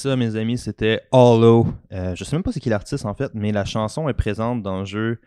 ça, 0.00 0.16
mes 0.16 0.36
amis, 0.36 0.56
c'était 0.56 1.02
Hollow. 1.12 1.66
Euh, 1.92 2.14
je 2.14 2.24
sais 2.24 2.34
même 2.34 2.42
pas 2.42 2.52
c'est 2.52 2.60
qui 2.60 2.70
l'artiste 2.70 3.04
en 3.04 3.14
fait, 3.14 3.32
mais 3.34 3.52
la 3.52 3.64
chanson 3.64 4.08
est 4.08 4.14
présente 4.14 4.62
dans 4.62 4.80
le 4.80 4.84
jeu 4.86 5.18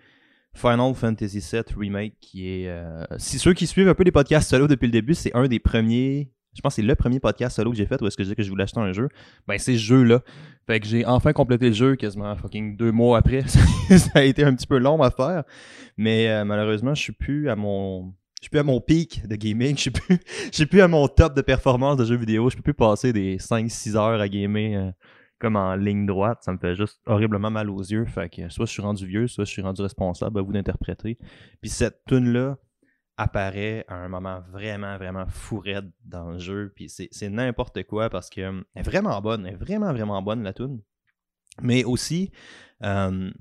Final 0.55 0.93
Fantasy 0.95 1.39
VII 1.39 1.63
Remake, 1.77 2.15
qui 2.19 2.47
est. 2.49 2.67
euh, 2.69 3.05
si 3.17 3.39
ceux 3.39 3.53
qui 3.53 3.67
suivent 3.67 3.87
un 3.87 3.93
peu 3.93 4.03
les 4.03 4.11
podcasts 4.11 4.49
solo 4.49 4.67
depuis 4.67 4.87
le 4.87 4.91
début, 4.91 5.13
c'est 5.13 5.33
un 5.35 5.47
des 5.47 5.59
premiers. 5.59 6.31
Je 6.55 6.61
pense 6.61 6.73
que 6.73 6.81
c'est 6.81 6.87
le 6.87 6.95
premier 6.95 7.19
podcast 7.19 7.55
solo 7.55 7.71
que 7.71 7.77
j'ai 7.77 7.85
fait 7.85 8.01
où 8.01 8.07
est-ce 8.07 8.17
que 8.17 8.23
je 8.23 8.29
dis 8.29 8.35
que 8.35 8.43
je 8.43 8.49
voulais 8.49 8.63
acheter 8.63 8.79
un 8.79 8.93
jeu. 8.93 9.09
Ben, 9.47 9.57
c'est 9.57 9.73
ce 9.73 9.79
jeu-là. 9.79 10.21
Fait 10.67 10.79
que 10.79 10.87
j'ai 10.87 11.05
enfin 11.05 11.33
complété 11.33 11.67
le 11.67 11.73
jeu 11.73 11.95
quasiment 11.95 12.35
fucking 12.35 12.77
deux 12.77 12.91
mois 12.91 13.17
après. 13.17 13.43
ça 13.47 14.11
a 14.15 14.23
été 14.23 14.43
un 14.43 14.55
petit 14.55 14.67
peu 14.67 14.77
long 14.77 15.01
à 15.01 15.11
faire. 15.11 15.43
Mais 15.97 16.29
euh, 16.29 16.45
malheureusement, 16.45 16.95
je 16.95 17.01
suis 17.01 17.13
plus 17.13 17.49
à 17.49 17.55
mon. 17.55 18.13
Je 18.43 18.47
suis 18.47 18.49
plus 18.49 18.59
à 18.59 18.63
mon 18.63 18.81
pic 18.81 19.25
de 19.25 19.37
gaming. 19.37 19.77
Je 19.77 19.89
je 20.09 20.51
suis 20.51 20.65
plus 20.65 20.81
à 20.81 20.89
mon 20.89 21.07
top 21.07 21.33
de 21.33 21.41
performance 21.41 21.95
de 21.95 22.03
jeux 22.03 22.17
vidéo. 22.17 22.49
Je 22.49 22.57
peux 22.57 22.61
plus 22.61 22.73
passer 22.73 23.13
des 23.13 23.37
5-6 23.37 23.95
heures 23.95 24.19
à 24.19 24.27
gamer 24.27 24.75
euh, 24.75 24.91
comme 25.39 25.55
en 25.55 25.75
ligne 25.75 26.05
droite. 26.05 26.39
Ça 26.41 26.51
me 26.51 26.57
fait 26.57 26.75
juste 26.75 26.99
horriblement 27.05 27.49
mal 27.49 27.69
aux 27.69 27.79
yeux. 27.79 28.03
Fait 28.03 28.27
que 28.27 28.49
soit 28.49 28.65
je 28.65 28.71
suis 28.71 28.81
rendu 28.81 29.07
vieux, 29.07 29.27
soit 29.27 29.45
je 29.45 29.49
suis 29.49 29.61
rendu 29.61 29.81
responsable. 29.81 30.39
À 30.39 30.41
vous 30.41 30.51
d'interpréter. 30.51 31.17
Puis 31.61 31.69
cette 31.69 32.03
tune 32.05 32.33
là 32.33 32.57
apparaît 33.15 33.85
à 33.87 33.95
un 33.95 34.09
moment 34.09 34.41
vraiment, 34.51 34.97
vraiment 34.97 35.25
fou 35.29 35.59
raide 35.59 35.89
dans 36.03 36.31
le 36.31 36.37
jeu. 36.37 36.73
Puis 36.75 36.89
c'est 36.89 37.29
n'importe 37.29 37.83
quoi 37.83 38.09
parce 38.09 38.29
que 38.29 38.41
euh, 38.41 38.61
elle 38.75 38.81
est 38.81 38.83
vraiment 38.83 39.21
bonne. 39.21 39.45
Elle 39.45 39.53
est 39.53 39.55
vraiment, 39.55 39.93
vraiment 39.93 40.21
bonne 40.21 40.43
la 40.43 40.51
tune. 40.51 40.81
Mais 41.61 41.85
aussi, 41.85 42.29
euh, 42.83 43.31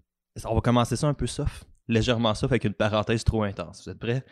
on 0.44 0.54
va 0.54 0.60
commencer 0.60 0.94
ça 0.94 1.08
un 1.08 1.14
peu 1.14 1.26
soft. 1.26 1.66
Légèrement 1.88 2.34
soft 2.34 2.52
avec 2.52 2.62
une 2.62 2.74
parenthèse 2.74 3.24
trop 3.24 3.42
intense. 3.42 3.82
Vous 3.84 3.90
êtes 3.90 3.98
prêts? 3.98 4.24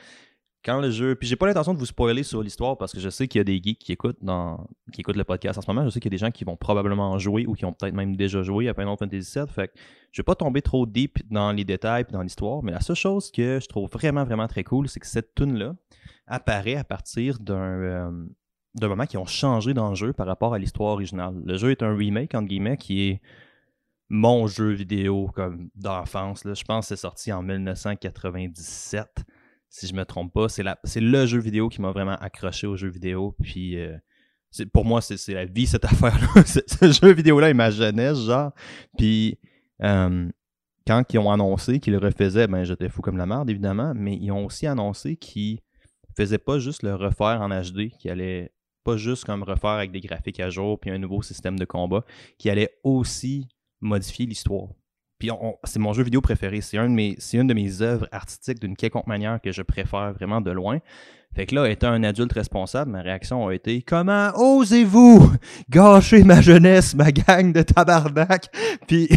Quand 0.64 0.80
le 0.80 0.90
jeu. 0.90 1.14
Puis 1.14 1.28
j'ai 1.28 1.36
pas 1.36 1.46
l'intention 1.46 1.74
de 1.74 1.78
vous 1.78 1.86
spoiler 1.86 2.22
sur 2.22 2.42
l'histoire 2.42 2.76
parce 2.76 2.92
que 2.92 3.00
je 3.00 3.08
sais 3.08 3.28
qu'il 3.28 3.38
y 3.38 3.40
a 3.40 3.44
des 3.44 3.60
geeks 3.62 3.78
qui 3.78 3.92
écoutent 3.92 4.22
dans 4.22 4.66
qui 4.92 5.00
écoutent 5.00 5.16
le 5.16 5.24
podcast 5.24 5.58
en 5.58 5.62
ce 5.62 5.70
moment. 5.70 5.84
Je 5.84 5.90
sais 5.90 6.00
qu'il 6.00 6.12
y 6.12 6.14
a 6.14 6.16
des 6.16 6.24
gens 6.24 6.30
qui 6.30 6.44
vont 6.44 6.56
probablement 6.56 7.18
jouer 7.18 7.46
ou 7.46 7.54
qui 7.54 7.64
ont 7.64 7.72
peut-être 7.72 7.94
même 7.94 8.16
déjà 8.16 8.42
joué 8.42 8.68
à 8.68 8.74
Final 8.74 8.96
Fantasy 8.98 9.38
VII. 9.38 9.46
Fait 9.48 9.68
que 9.68 9.74
je 10.12 10.20
vais 10.20 10.24
pas 10.24 10.34
tomber 10.34 10.62
trop 10.62 10.86
deep 10.86 11.18
dans 11.30 11.52
les 11.52 11.64
détails 11.64 12.04
et 12.08 12.12
dans 12.12 12.22
l'histoire. 12.22 12.62
Mais 12.62 12.72
la 12.72 12.80
seule 12.80 12.96
chose 12.96 13.30
que 13.30 13.58
je 13.60 13.66
trouve 13.66 13.88
vraiment 13.90 14.24
vraiment 14.24 14.48
très 14.48 14.64
cool, 14.64 14.88
c'est 14.88 15.00
que 15.00 15.06
cette 15.06 15.34
tune 15.34 15.58
là 15.58 15.74
apparaît 16.26 16.76
à 16.76 16.84
partir 16.84 17.38
d'un 17.38 17.56
euh, 17.56 18.26
d'un 18.76 18.88
moment 18.88 19.06
qui 19.06 19.16
ont 19.16 19.26
changé 19.26 19.74
dans 19.74 19.88
le 19.88 19.94
jeu 19.96 20.12
par 20.12 20.26
rapport 20.26 20.54
à 20.54 20.58
l'histoire 20.58 20.92
originale. 20.92 21.34
Le 21.44 21.56
jeu 21.56 21.70
est 21.70 21.82
un 21.82 21.96
remake 21.96 22.34
entre 22.34 22.48
guillemets 22.48 22.76
qui 22.76 23.08
est 23.08 23.20
mon 24.10 24.46
jeu 24.46 24.70
vidéo 24.70 25.30
comme 25.34 25.70
d'enfance. 25.74 26.42
Je 26.44 26.64
pense 26.64 26.84
que 26.84 26.88
c'est 26.88 27.00
sorti 27.00 27.32
en 27.32 27.42
1997 27.42 29.24
si 29.70 29.86
je 29.86 29.94
me 29.94 30.04
trompe 30.04 30.32
pas. 30.32 30.48
C'est, 30.48 31.00
le 31.00 31.26
jeu 31.26 31.38
vidéo 31.38 31.68
qui 31.68 31.80
m'a 31.80 31.92
vraiment 31.92 32.16
accroché 32.16 32.66
au 32.66 32.76
jeu 32.76 32.88
vidéo. 32.88 33.34
Puis 33.40 33.78
euh, 33.78 33.96
pour 34.72 34.84
moi, 34.84 35.00
c'est, 35.00 35.32
la 35.32 35.46
vie, 35.46 35.66
cette 35.66 35.84
affaire-là. 35.90 36.44
Ce- 36.44 36.92
jeu 36.92 37.12
vidéo-là 37.12 37.48
est 37.48 37.54
ma 37.54 37.70
jeunesse, 37.70 38.18
genre. 38.18 38.52
Puis 38.98 39.38
quand 39.78 41.14
ils 41.14 41.18
ont 41.18 41.30
annoncé 41.30 41.78
qu'ils 41.80 41.92
le 41.92 41.98
refaisaient, 41.98 42.48
ben 42.48 42.64
j'étais 42.64 42.88
fou 42.88 43.00
comme 43.00 43.16
la 43.16 43.26
merde, 43.26 43.48
évidemment. 43.48 43.92
Mais 43.94 44.16
ils 44.16 44.32
ont 44.32 44.44
aussi 44.44 44.66
annoncé 44.66 45.16
qu'ils 45.16 45.60
faisaient 46.16 46.38
pas 46.38 46.58
juste 46.58 46.82
le 46.82 46.94
refaire 46.94 47.40
en 47.40 47.48
HD, 47.48 47.90
qu'ils 47.98 48.10
allaient 48.10 48.52
pas 48.82 48.96
juste 48.96 49.24
comme 49.24 49.42
refaire 49.42 49.70
avec 49.70 49.92
des 49.92 50.00
graphiques 50.00 50.40
à 50.40 50.50
jour 50.50 50.78
puis 50.80 50.90
un 50.90 50.98
nouveau 50.98 51.22
système 51.22 51.58
de 51.58 51.64
combat, 51.64 52.04
qu'ils 52.38 52.50
allaient 52.50 52.74
aussi 52.82 53.48
modifier 53.80 54.26
l'histoire. 54.26 54.68
Puis 55.20 55.30
c'est 55.64 55.78
mon 55.78 55.92
jeu 55.92 56.02
vidéo 56.02 56.22
préféré. 56.22 56.62
C'est 56.62 56.78
une 56.78 57.46
de 57.46 57.54
mes 57.54 57.82
œuvres 57.82 58.08
artistiques 58.10 58.58
d'une 58.58 58.74
quelconque 58.74 59.06
manière 59.06 59.38
que 59.40 59.52
je 59.52 59.60
préfère 59.60 60.14
vraiment 60.14 60.40
de 60.40 60.50
loin. 60.50 60.80
Fait 61.36 61.46
que 61.46 61.54
là, 61.54 61.68
étant 61.68 61.88
un 61.88 62.02
adulte 62.02 62.32
responsable, 62.32 62.90
ma 62.90 63.02
réaction 63.02 63.46
a 63.46 63.54
été 63.54 63.82
Comment 63.82 64.32
osez-vous 64.34 65.30
gâcher 65.68 66.24
ma 66.24 66.40
jeunesse, 66.40 66.96
ma 66.96 67.12
gang 67.12 67.52
de 67.52 67.62
tabarnak? 67.62 68.46
Puis, 68.88 69.08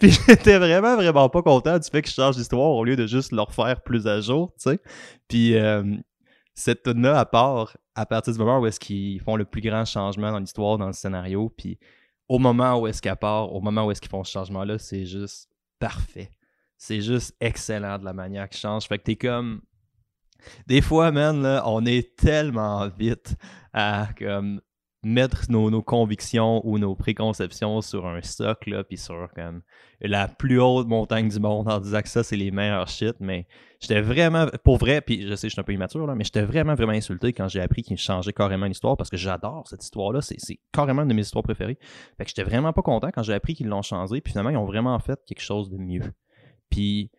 j'étais 0.00 0.58
vraiment, 0.58 0.96
vraiment 0.96 1.28
pas 1.30 1.40
content 1.40 1.78
du 1.78 1.88
fait 1.88 2.02
que 2.02 2.08
je 2.08 2.14
change 2.14 2.36
l'histoire 2.36 2.72
au 2.72 2.84
lieu 2.84 2.96
de 2.96 3.06
juste 3.06 3.32
le 3.32 3.40
refaire 3.40 3.80
plus 3.80 4.06
à 4.06 4.20
jour, 4.20 4.52
tu 4.58 4.70
sais. 4.70 4.80
Puis 5.28 5.56
euh, 5.56 5.84
cette 6.54 6.82
tune-là, 6.82 7.18
à 7.18 7.24
part, 7.24 7.76
à 7.94 8.04
partir 8.04 8.32
du 8.32 8.38
moment 8.40 8.58
où 8.58 8.66
est-ce 8.66 8.80
qu'ils 8.80 9.20
font 9.20 9.36
le 9.36 9.44
plus 9.44 9.62
grand 9.62 9.84
changement 9.86 10.32
dans 10.32 10.40
l'histoire, 10.40 10.76
dans 10.76 10.88
le 10.88 10.92
scénario, 10.92 11.50
puis 11.56 11.78
au 12.32 12.38
moment 12.38 12.80
où 12.80 12.86
est-ce 12.86 13.02
qu'elle 13.02 13.16
part, 13.16 13.52
au 13.52 13.60
moment 13.60 13.84
où 13.84 13.90
est-ce 13.90 14.00
qu'ils 14.00 14.10
font 14.10 14.24
ce 14.24 14.32
changement-là, 14.32 14.78
c'est 14.78 15.04
juste 15.04 15.50
parfait. 15.78 16.30
C'est 16.78 17.02
juste 17.02 17.36
excellent 17.40 17.98
de 17.98 18.06
la 18.06 18.14
manière 18.14 18.48
qu'ils 18.48 18.58
changent. 18.58 18.86
Fait 18.86 18.98
que 18.98 19.02
t'es 19.02 19.16
comme. 19.16 19.60
Des 20.66 20.80
fois, 20.80 21.12
man, 21.12 21.42
là, 21.42 21.62
on 21.66 21.84
est 21.84 22.16
tellement 22.16 22.88
vite 22.88 23.36
à 23.74 24.08
comme 24.18 24.62
mettre 25.04 25.50
nos, 25.50 25.82
convictions 25.82 26.60
ou 26.64 26.78
nos 26.78 26.94
préconceptions 26.94 27.80
sur 27.80 28.06
un 28.06 28.22
socle, 28.22 28.84
puis 28.84 28.96
sur 28.96 29.28
comme 29.34 29.62
la 30.00 30.28
plus 30.28 30.60
haute 30.60 30.86
montagne 30.86 31.28
du 31.28 31.40
monde 31.40 31.68
en 31.68 31.80
disant 31.80 32.02
que 32.02 32.08
ça, 32.08 32.22
c'est 32.22 32.36
les 32.36 32.50
meilleurs 32.50 32.88
shit. 32.88 33.16
Mais 33.20 33.46
j'étais 33.80 34.00
vraiment, 34.00 34.46
pour 34.64 34.78
vrai, 34.78 35.00
puis 35.00 35.26
je 35.26 35.34
sais, 35.34 35.48
je 35.48 35.52
suis 35.52 35.60
un 35.60 35.64
peu 35.64 35.72
immature, 35.72 36.06
là, 36.06 36.14
mais 36.14 36.24
j'étais 36.24 36.42
vraiment, 36.42 36.74
vraiment 36.74 36.92
insulté 36.92 37.32
quand 37.32 37.48
j'ai 37.48 37.60
appris 37.60 37.82
qu'ils 37.82 37.98
changeaient 37.98 38.32
carrément 38.32 38.66
l'histoire 38.66 38.96
parce 38.96 39.10
que 39.10 39.16
j'adore 39.16 39.66
cette 39.68 39.82
histoire-là. 39.82 40.20
C'est 40.22 40.60
carrément 40.72 41.02
une 41.02 41.08
de 41.08 41.14
mes 41.14 41.22
histoires 41.22 41.44
préférées. 41.44 41.78
Fait 42.16 42.24
que 42.24 42.28
j'étais 42.30 42.44
vraiment 42.44 42.72
pas 42.72 42.82
content 42.82 43.10
quand 43.12 43.22
j'ai 43.22 43.34
appris 43.34 43.54
qu'ils 43.54 43.68
l'ont 43.68 43.82
changé. 43.82 44.20
Puis 44.20 44.32
finalement, 44.32 44.50
ils 44.50 44.56
ont 44.56 44.66
vraiment 44.66 44.98
fait 44.98 45.18
quelque 45.26 45.42
chose 45.42 45.70
de 45.70 45.78
mieux. 45.78 46.12
Puis 46.70 47.10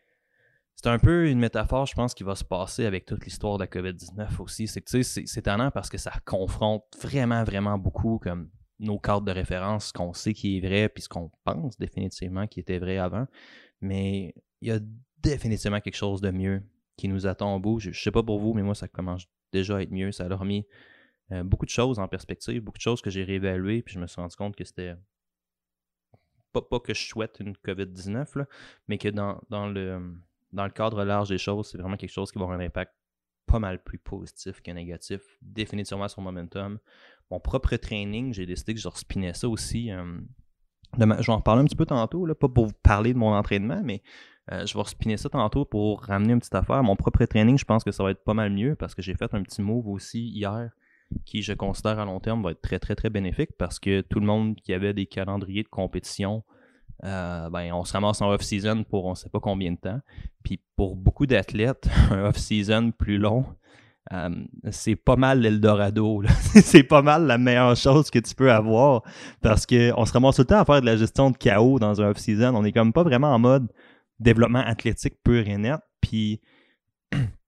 c'est 0.75 0.87
un 0.89 0.99
peu 0.99 1.29
une 1.29 1.39
métaphore, 1.39 1.85
je 1.85 1.93
pense, 1.93 2.13
qui 2.13 2.23
va 2.23 2.35
se 2.35 2.43
passer 2.43 2.85
avec 2.85 3.05
toute 3.05 3.25
l'histoire 3.25 3.57
de 3.57 3.63
la 3.63 3.67
COVID-19 3.67 4.41
aussi. 4.41 4.67
C'est 4.67 4.81
que 4.81 4.89
tu 4.89 5.03
sais, 5.03 5.25
c'est- 5.25 5.37
étonnant 5.39 5.71
parce 5.71 5.89
que 5.89 5.97
ça 5.97 6.11
confronte 6.25 6.83
vraiment, 7.01 7.43
vraiment 7.43 7.77
beaucoup 7.77 8.19
comme 8.19 8.49
nos 8.79 8.99
cadres 8.99 9.25
de 9.25 9.31
référence, 9.31 9.87
ce 9.87 9.93
qu'on 9.93 10.13
sait 10.13 10.33
qui 10.33 10.57
est 10.57 10.59
vrai, 10.59 10.89
puis 10.89 11.03
ce 11.03 11.09
qu'on 11.09 11.31
pense 11.43 11.77
définitivement 11.77 12.47
qui 12.47 12.59
était 12.59 12.79
vrai 12.79 12.97
avant. 12.97 13.27
Mais 13.81 14.33
il 14.61 14.67
y 14.67 14.71
a 14.71 14.79
définitivement 15.19 15.79
quelque 15.79 15.95
chose 15.95 16.21
de 16.21 16.31
mieux 16.31 16.61
qui 16.97 17.07
nous 17.07 17.27
attend 17.27 17.55
au 17.55 17.59
bout. 17.59 17.79
Je, 17.79 17.91
je 17.91 18.01
sais 18.01 18.11
pas 18.11 18.23
pour 18.23 18.39
vous, 18.39 18.53
mais 18.53 18.63
moi, 18.63 18.75
ça 18.75 18.87
commence 18.87 19.25
déjà 19.53 19.77
à 19.77 19.81
être 19.81 19.91
mieux. 19.91 20.11
Ça 20.11 20.25
a 20.25 20.35
remis 20.35 20.65
euh, 21.31 21.43
beaucoup 21.43 21.65
de 21.65 21.71
choses 21.71 21.99
en 21.99 22.07
perspective, 22.07 22.61
beaucoup 22.61 22.77
de 22.77 22.83
choses 22.83 23.01
que 23.01 23.09
j'ai 23.09 23.23
réévaluées, 23.23 23.81
puis 23.81 23.93
je 23.93 23.99
me 23.99 24.07
suis 24.07 24.19
rendu 24.19 24.35
compte 24.35 24.55
que 24.55 24.65
c'était 24.65 24.95
pas, 26.51 26.61
pas 26.61 26.79
que 26.79 26.93
je 26.93 27.07
souhaite 27.07 27.37
une 27.39 27.53
COVID-19, 27.53 28.37
là, 28.39 28.45
mais 28.87 28.97
que 28.97 29.07
dans, 29.07 29.41
dans, 29.49 29.67
le, 29.67 30.13
dans 30.53 30.65
le 30.65 30.71
cadre 30.71 31.03
large 31.03 31.29
des 31.29 31.37
choses, 31.37 31.69
c'est 31.69 31.77
vraiment 31.77 31.97
quelque 31.97 32.11
chose 32.11 32.31
qui 32.31 32.37
va 32.39 32.45
avoir 32.45 32.59
un 32.59 32.63
impact 32.63 32.93
pas 33.45 33.59
mal 33.59 33.83
plus 33.83 33.97
positif 33.97 34.61
que 34.61 34.71
négatif, 34.71 35.21
définitivement 35.41 36.07
sur 36.07 36.21
Momentum. 36.21 36.79
Mon 37.29 37.39
propre 37.39 37.75
training, 37.75 38.33
j'ai 38.33 38.45
décidé 38.45 38.73
que 38.73 38.79
je 38.79 38.87
respinais 38.87 39.33
ça 39.33 39.49
aussi. 39.49 39.91
euh, 39.91 40.19
je 40.97 41.05
vais 41.05 41.29
en 41.29 41.37
reparler 41.37 41.63
un 41.63 41.65
petit 41.65 41.75
peu 41.75 41.85
tantôt, 41.85 42.25
là, 42.25 42.35
pas 42.35 42.47
pour 42.47 42.67
vous 42.67 42.73
parler 42.83 43.13
de 43.13 43.17
mon 43.17 43.33
entraînement, 43.33 43.81
mais 43.83 44.01
euh, 44.51 44.65
je 44.65 44.73
vais 44.73 44.81
respinner 44.81 45.17
ça 45.17 45.29
tantôt 45.29 45.65
pour 45.65 46.03
ramener 46.03 46.33
une 46.33 46.39
petite 46.39 46.55
affaire. 46.55 46.83
Mon 46.83 46.95
propre 46.95 47.25
training, 47.25 47.57
je 47.57 47.65
pense 47.65 47.83
que 47.83 47.91
ça 47.91 48.03
va 48.03 48.11
être 48.11 48.23
pas 48.23 48.33
mal 48.33 48.51
mieux 48.51 48.75
parce 48.75 48.93
que 48.93 49.01
j'ai 49.01 49.15
fait 49.15 49.33
un 49.33 49.41
petit 49.41 49.61
move 49.61 49.87
aussi 49.87 50.29
hier 50.29 50.69
qui, 51.25 51.41
je 51.41 51.53
considère 51.53 51.99
à 51.99 52.05
long 52.05 52.19
terme, 52.19 52.43
va 52.43 52.51
être 52.51 52.61
très, 52.61 52.79
très, 52.79 52.95
très 52.95 53.09
bénéfique 53.09 53.51
parce 53.57 53.79
que 53.79 54.01
tout 54.01 54.19
le 54.19 54.25
monde 54.25 54.55
qui 54.55 54.73
avait 54.73 54.93
des 54.93 55.05
calendriers 55.05 55.63
de 55.63 55.67
compétition, 55.67 56.43
euh, 57.03 57.49
ben, 57.49 57.73
on 57.73 57.83
se 57.83 57.93
ramasse 57.93 58.21
en 58.21 58.31
off-season 58.31 58.83
pour 58.83 59.05
on 59.05 59.15
sait 59.15 59.29
pas 59.29 59.39
combien 59.39 59.71
de 59.71 59.77
temps. 59.77 59.99
Puis 60.43 60.59
pour 60.75 60.95
beaucoup 60.95 61.25
d'athlètes, 61.25 61.89
un 62.11 62.25
off-season 62.25 62.91
plus 62.91 63.17
long, 63.17 63.45
euh, 64.11 64.29
c'est 64.71 64.95
pas 64.95 65.15
mal 65.15 65.41
l'Eldorado. 65.41 66.23
c'est 66.53 66.83
pas 66.83 67.01
mal 67.01 67.25
la 67.25 67.37
meilleure 67.37 67.75
chose 67.75 68.09
que 68.09 68.19
tu 68.19 68.35
peux 68.35 68.51
avoir 68.51 69.03
parce 69.41 69.65
qu'on 69.65 70.05
se 70.05 70.13
ramasse 70.13 70.35
tout 70.35 70.41
le 70.41 70.47
temps 70.47 70.59
à 70.59 70.65
faire 70.65 70.81
de 70.81 70.85
la 70.85 70.97
gestion 70.97 71.31
de 71.31 71.37
chaos 71.37 71.79
dans 71.79 72.01
un 72.01 72.09
off-season. 72.09 72.53
On 72.55 72.63
est 72.63 72.71
comme 72.71 72.93
pas 72.93 73.03
vraiment 73.03 73.33
en 73.33 73.39
mode 73.39 73.67
développement 74.19 74.59
athlétique 74.59 75.15
pur 75.23 75.47
et 75.47 75.57
net. 75.57 75.79
Puis 76.01 76.41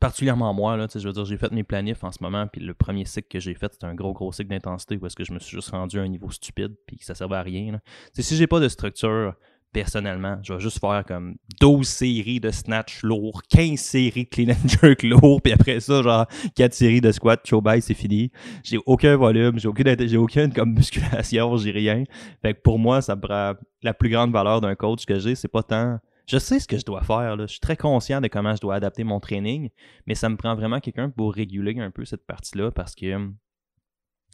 particulièrement 0.00 0.52
moi, 0.52 0.76
là, 0.76 0.86
je 0.94 1.06
veux 1.06 1.12
dire, 1.12 1.24
j'ai 1.24 1.36
fait 1.36 1.52
mes 1.52 1.64
planifs 1.64 2.04
en 2.04 2.12
ce 2.12 2.22
moment, 2.22 2.46
puis 2.46 2.60
le 2.60 2.74
premier 2.74 3.04
cycle 3.04 3.28
que 3.28 3.40
j'ai 3.40 3.54
fait, 3.54 3.72
c'était 3.72 3.86
un 3.86 3.94
gros, 3.94 4.12
gros 4.12 4.32
cycle 4.32 4.50
d'intensité 4.50 4.96
où 4.96 5.06
est-ce 5.06 5.16
que 5.16 5.24
je 5.24 5.32
me 5.32 5.38
suis 5.38 5.56
juste 5.56 5.70
rendu 5.70 5.98
à 5.98 6.02
un 6.02 6.08
niveau 6.08 6.30
stupide, 6.30 6.74
puis 6.86 6.96
que 6.96 7.04
ça 7.04 7.14
servait 7.14 7.36
à 7.36 7.42
rien. 7.42 7.72
là. 7.72 7.78
Si 8.12 8.36
j'ai 8.36 8.46
pas 8.46 8.60
de 8.60 8.68
structure 8.68 9.34
personnellement. 9.74 10.38
Je 10.42 10.54
vais 10.54 10.60
juste 10.60 10.78
faire 10.78 11.04
comme 11.06 11.34
12 11.60 11.86
séries 11.86 12.40
de 12.40 12.50
snatch 12.50 13.02
lourd, 13.02 13.42
15 13.50 13.78
séries 13.78 14.24
de 14.24 14.28
clean 14.30 14.50
and 14.52 14.68
jerk 14.68 15.02
lourd, 15.02 15.42
puis 15.42 15.52
après 15.52 15.80
ça, 15.80 16.00
genre 16.00 16.26
4 16.54 16.72
séries 16.72 17.00
de 17.02 17.12
squat, 17.12 17.44
show 17.44 17.60
by, 17.60 17.82
c'est 17.82 17.92
fini. 17.92 18.30
J'ai 18.62 18.78
aucun 18.86 19.16
volume, 19.16 19.58
j'ai 19.58 19.68
aucune, 19.68 19.94
j'ai 19.98 20.16
aucune 20.16 20.52
comme 20.52 20.72
musculation, 20.72 21.56
j'ai 21.56 21.72
rien. 21.72 22.04
Fait 22.40 22.54
que 22.54 22.60
pour 22.62 22.78
moi, 22.78 23.02
ça 23.02 23.16
prend 23.16 23.54
la 23.82 23.92
plus 23.92 24.08
grande 24.08 24.32
valeur 24.32 24.62
d'un 24.62 24.76
coach 24.76 25.04
que 25.04 25.18
j'ai, 25.18 25.34
c'est 25.34 25.48
pas 25.48 25.64
tant 25.64 25.98
je 26.26 26.38
sais 26.38 26.58
ce 26.60 26.66
que 26.66 26.78
je 26.78 26.84
dois 26.84 27.02
faire. 27.02 27.36
Là. 27.36 27.46
Je 27.46 27.52
suis 27.52 27.60
très 27.60 27.76
conscient 27.76 28.20
de 28.20 28.28
comment 28.28 28.54
je 28.54 28.60
dois 28.60 28.76
adapter 28.76 29.04
mon 29.04 29.20
training, 29.20 29.70
mais 30.06 30.14
ça 30.14 30.28
me 30.28 30.36
prend 30.36 30.54
vraiment 30.54 30.80
quelqu'un 30.80 31.10
pour 31.10 31.34
réguler 31.34 31.78
un 31.80 31.90
peu 31.90 32.04
cette 32.04 32.26
partie-là 32.26 32.70
parce 32.70 32.94
que 32.94 33.30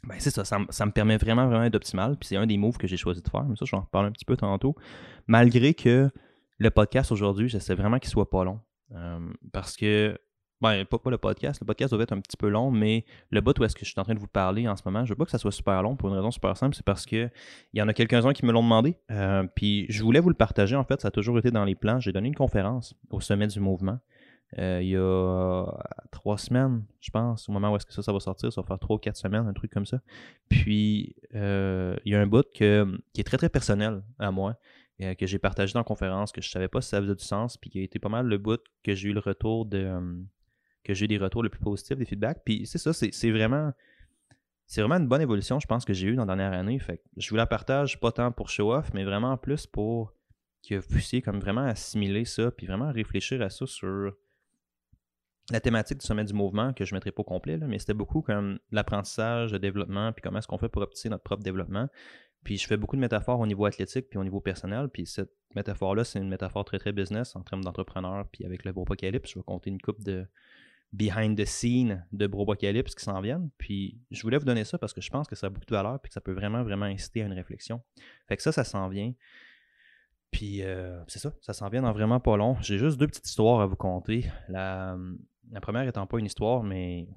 ben 0.07 0.15
c'est 0.17 0.31
ça, 0.31 0.43
ça, 0.43 0.57
me 0.57 0.91
permet 0.91 1.17
vraiment, 1.17 1.45
vraiment 1.47 1.63
d'être 1.63 1.75
optimal. 1.75 2.17
Puis 2.17 2.27
c'est 2.29 2.35
un 2.37 2.47
des 2.47 2.57
moves 2.57 2.77
que 2.77 2.87
j'ai 2.87 2.97
choisi 2.97 3.21
de 3.21 3.29
faire. 3.29 3.43
Mais 3.43 3.55
ça, 3.55 3.65
je 3.65 3.71
vais 3.71 3.77
en 3.77 3.81
reparler 3.81 4.09
un 4.09 4.11
petit 4.11 4.25
peu 4.25 4.35
tantôt. 4.35 4.75
Malgré 5.27 5.73
que 5.73 6.09
le 6.57 6.71
podcast 6.71 7.11
aujourd'hui, 7.11 7.49
j'essaie 7.49 7.75
vraiment 7.75 7.99
qu'il 7.99 8.09
soit 8.09 8.29
pas 8.29 8.43
long. 8.43 8.59
Euh, 8.93 9.19
parce 9.53 9.77
que 9.77 10.17
ben, 10.61 10.85
pas, 10.85 10.99
pas, 10.99 11.09
le 11.09 11.17
podcast. 11.17 11.59
Le 11.59 11.65
podcast 11.65 11.91
doit 11.91 12.03
être 12.03 12.11
un 12.13 12.21
petit 12.21 12.37
peu 12.37 12.47
long, 12.47 12.69
mais 12.69 13.03
le 13.31 13.41
bout 13.41 13.57
où 13.59 13.63
est-ce 13.63 13.75
que 13.75 13.83
je 13.83 13.91
suis 13.91 13.99
en 13.99 14.03
train 14.03 14.13
de 14.13 14.19
vous 14.19 14.27
parler 14.27 14.67
en 14.67 14.75
ce 14.75 14.83
moment, 14.85 15.05
je 15.05 15.09
veux 15.11 15.17
pas 15.17 15.25
que 15.25 15.31
ça 15.31 15.39
soit 15.39 15.51
super 15.51 15.81
long 15.81 15.95
pour 15.95 16.09
une 16.09 16.15
raison 16.15 16.29
super 16.29 16.55
simple. 16.55 16.75
C'est 16.75 16.85
parce 16.85 17.05
que 17.05 17.29
il 17.73 17.79
y 17.79 17.81
en 17.81 17.87
a 17.87 17.93
quelques-uns 17.93 18.33
qui 18.33 18.45
me 18.45 18.51
l'ont 18.51 18.61
demandé. 18.61 18.95
Euh, 19.09 19.43
puis 19.55 19.87
je 19.89 20.03
voulais 20.03 20.19
vous 20.19 20.29
le 20.29 20.35
partager. 20.35 20.75
En 20.75 20.83
fait, 20.83 21.01
ça 21.01 21.07
a 21.07 21.11
toujours 21.11 21.39
été 21.39 21.49
dans 21.49 21.65
les 21.65 21.75
plans. 21.75 21.99
J'ai 21.99 22.11
donné 22.11 22.27
une 22.27 22.35
conférence 22.35 22.95
au 23.09 23.19
sommet 23.19 23.47
du 23.47 23.59
mouvement. 23.59 23.99
Euh, 24.59 24.81
il 24.83 24.89
y 24.89 24.97
a 24.97 25.65
trois 26.11 26.37
semaines, 26.37 26.83
je 26.99 27.09
pense, 27.09 27.47
au 27.47 27.53
moment 27.53 27.71
où 27.71 27.77
est-ce 27.77 27.85
que 27.85 27.93
ça, 27.93 28.01
ça 28.01 28.11
va 28.11 28.19
sortir, 28.19 28.51
ça 28.51 28.61
va 28.61 28.67
faire 28.67 28.79
trois 28.79 28.97
ou 28.97 28.99
quatre 28.99 29.15
semaines, 29.15 29.47
un 29.47 29.53
truc 29.53 29.71
comme 29.71 29.85
ça. 29.85 30.01
Puis, 30.49 31.15
euh, 31.33 31.95
il 32.03 32.11
y 32.11 32.15
a 32.15 32.19
un 32.19 32.27
bout 32.27 32.45
qui 32.53 32.65
est 32.65 33.23
très, 33.23 33.37
très 33.37 33.47
personnel 33.47 34.03
à 34.19 34.29
moi, 34.29 34.57
que 34.99 35.25
j'ai 35.25 35.39
partagé 35.39 35.73
dans 35.73 35.79
la 35.79 35.85
conférence, 35.85 36.33
que 36.33 36.41
je 36.41 36.49
savais 36.49 36.67
pas 36.67 36.81
si 36.81 36.89
ça 36.89 37.01
faisait 37.01 37.15
du 37.15 37.23
sens, 37.23 37.57
puis 37.57 37.69
qui 37.69 37.79
a 37.79 37.81
été 37.81 37.97
pas 37.97 38.09
mal 38.09 38.27
le 38.27 38.37
bout 38.37 38.61
que 38.83 38.93
j'ai 38.93 39.09
eu 39.09 39.13
le 39.13 39.21
retour 39.21 39.65
de, 39.65 39.89
que 40.83 40.93
j'ai 40.93 41.07
des 41.07 41.17
retours 41.17 41.43
les 41.43 41.49
plus 41.49 41.59
positifs, 41.59 41.97
des 41.97 42.05
feedbacks. 42.05 42.41
Puis 42.43 42.65
c'est 42.65 42.77
ça, 42.77 42.93
c'est 42.93 43.31
vraiment. 43.31 43.71
C'est 44.67 44.81
vraiment 44.81 44.95
une 44.95 45.07
bonne 45.09 45.21
évolution, 45.21 45.59
je 45.59 45.67
pense, 45.67 45.83
que 45.83 45.91
j'ai 45.91 46.07
eue 46.07 46.15
dans 46.15 46.23
la 46.23 46.35
dernière 46.35 46.57
année. 46.57 46.79
Fait 46.79 47.03
je 47.17 47.29
vous 47.29 47.35
la 47.35 47.45
partage 47.45 47.99
pas 47.99 48.13
tant 48.13 48.31
pour 48.31 48.49
show 48.49 48.73
off, 48.73 48.93
mais 48.93 49.03
vraiment 49.03 49.35
plus 49.35 49.67
pour 49.67 50.13
que 50.67 50.75
vous 50.75 50.87
puissiez 50.87 51.21
comme 51.21 51.39
vraiment 51.39 51.65
assimiler 51.65 52.23
ça, 52.23 52.51
puis 52.51 52.67
vraiment 52.67 52.91
réfléchir 52.91 53.41
à 53.41 53.49
ça 53.49 53.65
sur 53.65 54.13
la 55.49 55.59
thématique 55.59 55.97
du 55.97 56.05
sommet 56.05 56.23
du 56.23 56.33
mouvement, 56.33 56.71
que 56.71 56.85
je 56.85 56.93
ne 56.93 56.97
mettrai 56.97 57.11
pas 57.11 57.21
au 57.21 57.25
complet, 57.25 57.57
là, 57.57 57.67
mais 57.67 57.79
c'était 57.79 57.93
beaucoup 57.93 58.21
comme 58.21 58.59
l'apprentissage, 58.71 59.51
le 59.51 59.59
développement, 59.59 60.13
puis 60.13 60.21
comment 60.21 60.39
est-ce 60.39 60.47
qu'on 60.47 60.57
fait 60.57 60.69
pour 60.69 60.81
optimiser 60.81 61.09
notre 61.09 61.23
propre 61.23 61.43
développement. 61.43 61.89
Puis 62.43 62.57
je 62.57 62.67
fais 62.67 62.77
beaucoup 62.77 62.95
de 62.95 63.01
métaphores 63.01 63.39
au 63.39 63.47
niveau 63.47 63.65
athlétique, 63.65 64.09
puis 64.09 64.17
au 64.17 64.23
niveau 64.23 64.39
personnel, 64.39 64.87
puis 64.87 65.05
cette 65.05 65.31
métaphore-là, 65.55 66.03
c'est 66.03 66.19
une 66.19 66.29
métaphore 66.29 66.63
très 66.63 66.79
très 66.79 66.93
business 66.93 67.35
en 67.35 67.41
termes 67.41 67.63
d'entrepreneur, 67.63 68.25
puis 68.31 68.45
avec 68.45 68.63
le 68.63 68.71
Apocalypse, 68.71 69.31
je 69.31 69.39
vais 69.39 69.43
compter 69.43 69.69
une 69.69 69.81
coupe 69.81 70.01
de, 70.01 70.25
behind 70.93 71.37
the 71.37 71.45
scene 71.45 72.05
de 72.11 72.27
Brobocalypse 72.27 72.95
qui 72.95 73.03
s'en 73.03 73.21
viennent. 73.21 73.49
Puis 73.57 73.99
je 74.11 74.21
voulais 74.21 74.37
vous 74.37 74.45
donner 74.45 74.65
ça 74.65 74.77
parce 74.77 74.93
que 74.93 75.01
je 75.01 75.09
pense 75.09 75.27
que 75.27 75.35
ça 75.35 75.47
a 75.47 75.49
beaucoup 75.49 75.65
de 75.65 75.75
valeur 75.75 75.99
puis 76.01 76.09
que 76.09 76.13
ça 76.13 76.21
peut 76.21 76.33
vraiment, 76.33 76.63
vraiment 76.63 76.85
inciter 76.85 77.21
à 77.21 77.25
une 77.25 77.33
réflexion. 77.33 77.81
Fait 78.27 78.35
que 78.35 78.43
ça, 78.43 78.51
ça 78.51 78.63
s'en 78.63 78.89
vient. 78.89 79.13
Puis 80.31 80.63
euh, 80.63 81.01
c'est 81.07 81.19
ça, 81.19 81.33
ça 81.41 81.53
s'en 81.53 81.69
vient 81.69 81.81
dans 81.81 81.93
vraiment 81.93 82.19
pas 82.19 82.37
long. 82.37 82.57
J'ai 82.61 82.77
juste 82.77 82.97
deux 82.97 83.07
petites 83.07 83.27
histoires 83.27 83.61
à 83.61 83.65
vous 83.65 83.75
conter. 83.75 84.25
La, 84.47 84.97
première 85.61 85.87
étant 85.87 86.07
pas 86.07 86.19
une 86.19 86.25
histoire, 86.25 86.63
mais 86.63 87.07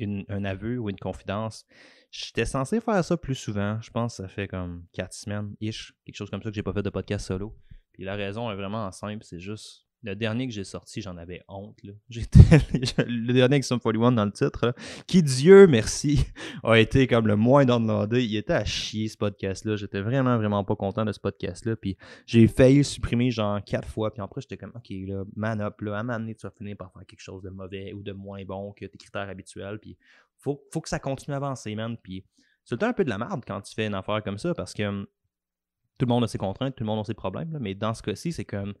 un 0.00 0.44
aveu 0.44 0.78
ou 0.78 0.88
une 0.88 0.98
confidence. 0.98 1.66
J'étais 2.10 2.44
censé 2.44 2.80
faire 2.80 3.02
ça 3.04 3.16
plus 3.16 3.34
souvent. 3.34 3.80
Je 3.80 3.90
pense 3.90 4.16
que 4.16 4.22
ça 4.22 4.28
fait 4.28 4.48
comme 4.48 4.84
quatre 4.92 5.14
semaines, 5.14 5.54
ish, 5.60 5.94
quelque 6.04 6.16
chose 6.16 6.28
comme 6.28 6.42
ça 6.42 6.50
que 6.50 6.54
j'ai 6.54 6.62
pas 6.62 6.72
fait 6.72 6.82
de 6.82 6.90
podcast 6.90 7.26
solo. 7.26 7.56
Puis 7.92 8.04
la 8.04 8.14
raison 8.14 8.50
est 8.50 8.54
vraiment 8.54 8.90
simple, 8.90 9.24
c'est 9.24 9.40
juste 9.40 9.81
le 10.02 10.16
dernier 10.16 10.48
que 10.48 10.52
j'ai 10.52 10.64
sorti, 10.64 11.00
j'en 11.00 11.16
avais 11.16 11.42
honte. 11.48 11.82
Là. 11.84 11.92
le 12.10 13.32
dernier 13.32 13.54
avec 13.54 13.64
Sum 13.64 13.78
41 13.78 14.12
dans 14.12 14.24
le 14.24 14.32
titre, 14.32 14.74
qui 15.06 15.22
Dieu 15.22 15.66
merci, 15.66 16.24
a 16.64 16.78
été 16.78 17.06
comme 17.06 17.26
le 17.26 17.36
moins 17.36 17.64
downloadé. 17.64 18.24
Il 18.24 18.36
était 18.36 18.52
à 18.52 18.64
chier 18.64 19.08
ce 19.08 19.16
podcast-là. 19.16 19.76
J'étais 19.76 20.00
vraiment, 20.00 20.36
vraiment 20.36 20.64
pas 20.64 20.74
content 20.74 21.04
de 21.04 21.12
ce 21.12 21.20
podcast-là. 21.20 21.76
Puis 21.76 21.96
j'ai 22.26 22.48
failli 22.48 22.82
supprimer 22.84 23.30
genre 23.30 23.62
quatre 23.64 23.88
fois. 23.88 24.12
Puis 24.12 24.22
après, 24.22 24.40
j'étais 24.40 24.56
comme, 24.56 24.72
OK, 24.74 24.90
là, 24.90 25.24
man 25.36 25.60
up, 25.60 25.80
là, 25.80 25.96
à 25.96 26.00
un 26.00 26.02
moment 26.02 26.18
donné, 26.18 26.34
tu 26.34 26.46
vas 26.46 26.50
finir 26.50 26.76
par 26.76 26.92
faire 26.92 27.06
quelque 27.06 27.20
chose 27.20 27.42
de 27.42 27.50
mauvais 27.50 27.92
ou 27.92 28.02
de 28.02 28.12
moins 28.12 28.44
bon 28.44 28.72
que 28.72 28.86
tes 28.86 28.98
critères 28.98 29.28
habituels. 29.28 29.78
Puis 29.78 29.96
faut, 30.38 30.60
faut 30.72 30.80
que 30.80 30.88
ça 30.88 30.98
continue 30.98 31.34
à 31.34 31.36
avancer, 31.36 31.74
man. 31.76 31.96
Puis 32.02 32.24
c'est 32.64 32.82
un 32.82 32.92
peu 32.92 33.04
de 33.04 33.10
la 33.10 33.18
merde 33.18 33.42
quand 33.46 33.60
tu 33.60 33.74
fais 33.74 33.86
une 33.86 33.94
affaire 33.94 34.22
comme 34.22 34.38
ça 34.38 34.54
parce 34.54 34.72
que 34.72 34.82
hum, 34.82 35.06
tout 35.98 36.06
le 36.06 36.10
monde 36.10 36.24
a 36.24 36.28
ses 36.28 36.38
contraintes, 36.38 36.74
tout 36.74 36.82
le 36.82 36.88
monde 36.88 37.00
a 37.00 37.04
ses 37.04 37.14
problèmes. 37.14 37.56
mais 37.60 37.74
dans 37.74 37.94
ce 37.94 38.02
cas-ci, 38.02 38.32
c'est 38.32 38.44
comme 38.44 38.74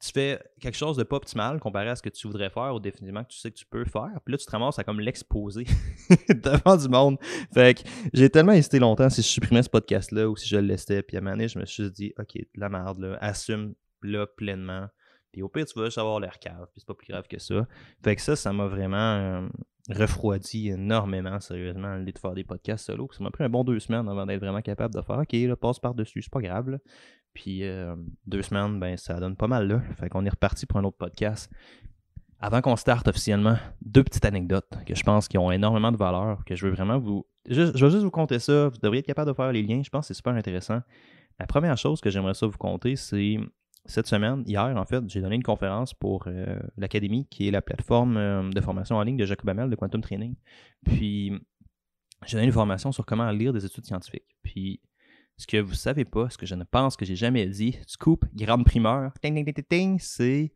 tu 0.00 0.12
fais 0.12 0.40
quelque 0.60 0.76
chose 0.76 0.96
de 0.96 1.02
pas 1.02 1.16
optimal 1.16 1.58
comparé 1.58 1.88
à 1.88 1.96
ce 1.96 2.02
que 2.02 2.08
tu 2.08 2.26
voudrais 2.28 2.50
faire 2.50 2.72
ou 2.74 2.78
définitivement 2.78 3.24
que 3.24 3.30
tu 3.30 3.38
sais 3.38 3.50
que 3.50 3.56
tu 3.56 3.66
peux 3.66 3.84
faire. 3.84 4.20
Puis 4.24 4.32
là, 4.32 4.38
tu 4.38 4.46
te 4.46 4.50
ramasses 4.50 4.78
à 4.78 4.84
comme 4.84 5.00
l'exposer 5.00 5.64
devant 6.28 6.76
du 6.76 6.88
monde. 6.88 7.18
Fait 7.52 7.74
que 7.74 7.88
j'ai 8.12 8.30
tellement 8.30 8.52
hésité 8.52 8.78
longtemps 8.78 9.10
si 9.10 9.22
je 9.22 9.26
supprimais 9.26 9.62
ce 9.62 9.70
podcast-là 9.70 10.28
ou 10.28 10.36
si 10.36 10.48
je 10.48 10.56
le 10.56 10.66
laissais. 10.66 11.02
Puis 11.02 11.16
à 11.16 11.20
un 11.20 11.22
moment 11.22 11.36
donné, 11.36 11.48
je 11.48 11.58
me 11.58 11.66
suis 11.66 11.90
dit, 11.90 12.12
OK, 12.18 12.38
la 12.54 12.68
merde, 12.68 13.00
là, 13.00 13.18
assume-le 13.20 14.26
pleinement. 14.36 14.86
Puis 15.32 15.42
au 15.42 15.48
pire, 15.48 15.66
tu 15.66 15.78
vas 15.78 15.86
juste 15.86 15.98
avoir 15.98 16.20
l'air 16.20 16.38
cave. 16.38 16.68
Puis 16.72 16.80
c'est 16.80 16.86
pas 16.86 16.94
plus 16.94 17.08
grave 17.08 17.26
que 17.28 17.38
ça. 17.40 17.66
Fait 18.02 18.14
que 18.14 18.22
ça, 18.22 18.36
ça 18.36 18.52
m'a 18.52 18.66
vraiment 18.66 18.96
euh, 18.96 19.48
refroidi 19.90 20.68
énormément, 20.68 21.40
sérieusement, 21.40 21.96
l'idée 21.96 22.12
de 22.12 22.18
faire 22.18 22.34
des 22.34 22.44
podcasts 22.44 22.86
solo. 22.86 23.08
Ça 23.12 23.22
m'a 23.24 23.30
pris 23.30 23.44
un 23.44 23.48
bon 23.48 23.64
deux 23.64 23.80
semaines 23.80 24.08
avant 24.08 24.26
d'être 24.26 24.40
vraiment 24.40 24.62
capable 24.62 24.94
de 24.94 25.02
faire, 25.02 25.18
OK, 25.18 25.32
là, 25.32 25.56
passe 25.56 25.80
par-dessus, 25.80 26.22
c'est 26.22 26.32
pas 26.32 26.40
grave. 26.40 26.70
Là. 26.70 26.78
Puis 27.34 27.64
euh, 27.64 27.94
deux 28.26 28.42
semaines, 28.42 28.80
ben 28.80 28.96
ça 28.96 29.20
donne 29.20 29.36
pas 29.36 29.46
mal 29.46 29.68
là. 29.68 29.80
Fait 29.98 30.08
qu'on 30.08 30.24
est 30.24 30.30
reparti 30.30 30.66
pour 30.66 30.78
un 30.78 30.84
autre 30.84 30.96
podcast. 30.96 31.50
Avant 32.40 32.60
qu'on 32.60 32.76
starte 32.76 33.08
officiellement, 33.08 33.56
deux 33.82 34.04
petites 34.04 34.24
anecdotes 34.24 34.72
que 34.86 34.94
je 34.94 35.02
pense 35.02 35.26
qui 35.26 35.38
ont 35.38 35.50
énormément 35.50 35.90
de 35.90 35.96
valeur, 35.96 36.44
que 36.44 36.54
je 36.54 36.66
veux 36.66 36.72
vraiment 36.72 36.98
vous. 36.98 37.26
Je, 37.48 37.62
vais 37.62 37.90
juste 37.90 38.04
vous 38.04 38.10
compter 38.10 38.38
ça. 38.38 38.68
Vous 38.68 38.78
devriez 38.80 39.00
être 39.00 39.06
capable 39.06 39.30
de 39.30 39.34
faire 39.34 39.50
les 39.50 39.62
liens. 39.62 39.82
Je 39.82 39.90
pense 39.90 40.06
que 40.06 40.14
c'est 40.14 40.18
super 40.18 40.34
intéressant. 40.34 40.80
La 41.40 41.46
première 41.46 41.76
chose 41.76 42.00
que 42.00 42.10
j'aimerais 42.10 42.34
ça 42.34 42.46
vous 42.46 42.58
compter, 42.58 42.94
c'est 42.94 43.38
cette 43.88 44.06
semaine, 44.06 44.44
hier 44.46 44.76
en 44.76 44.84
fait, 44.84 45.02
j'ai 45.08 45.20
donné 45.20 45.36
une 45.36 45.42
conférence 45.42 45.94
pour 45.94 46.24
euh, 46.26 46.58
l'Académie, 46.76 47.26
qui 47.30 47.48
est 47.48 47.50
la 47.50 47.62
plateforme 47.62 48.16
euh, 48.16 48.50
de 48.50 48.60
formation 48.60 48.96
en 48.96 49.02
ligne 49.02 49.16
de 49.16 49.24
Jacob 49.24 49.48
Amel 49.48 49.70
de 49.70 49.76
Quantum 49.76 50.02
Training. 50.02 50.34
Puis 50.84 51.32
j'ai 52.26 52.36
donné 52.36 52.46
une 52.46 52.52
formation 52.52 52.92
sur 52.92 53.06
comment 53.06 53.30
lire 53.30 53.52
des 53.52 53.64
études 53.64 53.86
scientifiques. 53.86 54.36
Puis 54.42 54.80
ce 55.38 55.46
que 55.46 55.56
vous 55.56 55.74
savez 55.74 56.04
pas, 56.04 56.28
ce 56.28 56.36
que 56.36 56.46
je 56.46 56.56
ne 56.56 56.64
pense 56.64 56.96
que 56.96 57.04
j'ai 57.04 57.16
jamais 57.16 57.46
dit, 57.46 57.78
scoop, 57.86 58.24
grande 58.34 58.64
primeur, 58.64 59.12
c'est 60.00 60.52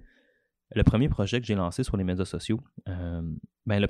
le 0.74 0.82
premier 0.82 1.08
projet 1.08 1.40
que 1.40 1.46
j'ai 1.46 1.54
lancé 1.54 1.84
sur 1.84 1.96
les 1.96 2.04
médias 2.04 2.24
sociaux. 2.24 2.60
Euh, 2.88 3.22
ben, 3.64 3.78
la 3.78 3.88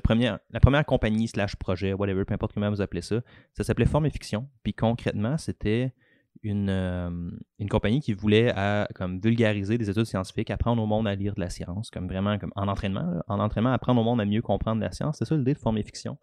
première 0.60 0.84
compagnie 0.86 1.28
slash 1.28 1.56
projet, 1.56 1.94
whatever, 1.94 2.24
peu 2.26 2.34
importe 2.34 2.52
comment 2.52 2.70
vous 2.70 2.82
appelez 2.82 3.02
ça, 3.02 3.22
ça 3.54 3.64
s'appelait 3.64 3.86
Forme 3.86 4.06
et 4.06 4.10
Fiction. 4.10 4.48
Puis 4.62 4.74
concrètement, 4.74 5.38
c'était 5.38 5.94
une, 6.42 6.68
euh, 6.68 7.30
compagnie 7.70 8.00
qui 8.00 8.12
voulait 8.12 8.52
comme 8.94 9.18
vulgariser 9.18 9.78
des 9.78 9.88
études 9.88 10.04
scientifiques, 10.04 10.50
apprendre 10.50 10.82
au 10.82 10.86
monde 10.86 11.08
à 11.08 11.14
lire 11.14 11.34
de 11.34 11.40
la 11.40 11.48
science, 11.48 11.90
comme 11.90 12.06
vraiment 12.06 12.38
comme 12.38 12.52
en 12.54 12.68
entraînement, 12.68 13.22
en 13.28 13.40
entraînement, 13.40 13.72
apprendre 13.72 14.00
au 14.00 14.04
monde 14.04 14.20
à 14.20 14.26
mieux 14.26 14.42
comprendre 14.42 14.82
la 14.82 14.92
science. 14.92 15.16
C'est 15.18 15.24
ça 15.24 15.36
l'idée 15.36 15.54
de 15.54 15.58
Forme 15.58 15.78
et 15.78 15.82
Fiction. 15.82 16.18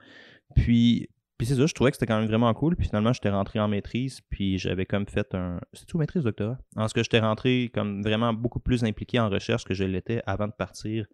Puis 0.56 1.10
puis 1.40 1.48
c'est 1.48 1.56
ça, 1.56 1.66
je 1.66 1.74
trouvais 1.74 1.90
que 1.90 1.96
c'était 1.96 2.06
quand 2.06 2.20
même 2.20 2.28
vraiment 2.28 2.54
cool. 2.54 2.76
Puis 2.76 2.88
finalement, 2.88 3.14
j'étais 3.14 3.30
rentré 3.30 3.62
en 3.62 3.70
maîtrise, 3.70 4.20
puis 4.30 4.58
j'avais 4.58 4.86
comme 4.86 5.08
fait 5.08 5.34
un. 5.34 5.62
C'est 5.72 5.86
tout 5.86 5.98
maîtrise, 5.98 6.24
doctorat? 6.24 6.58
En 6.76 6.90
ce 6.90 6.94
que 6.94 7.02
j'étais 7.02 7.20
rentré 7.20 7.72
comme 7.74 8.04
vraiment 8.04 8.34
beaucoup 8.34 8.60
plus 8.60 8.84
impliqué 8.84 9.22
en 9.22 9.30
recherche 9.30 9.64
que 9.64 9.74
je 9.74 9.86
l'étais 9.86 10.22
avant 10.26 10.48
de 10.48 10.52
partir 10.52 11.08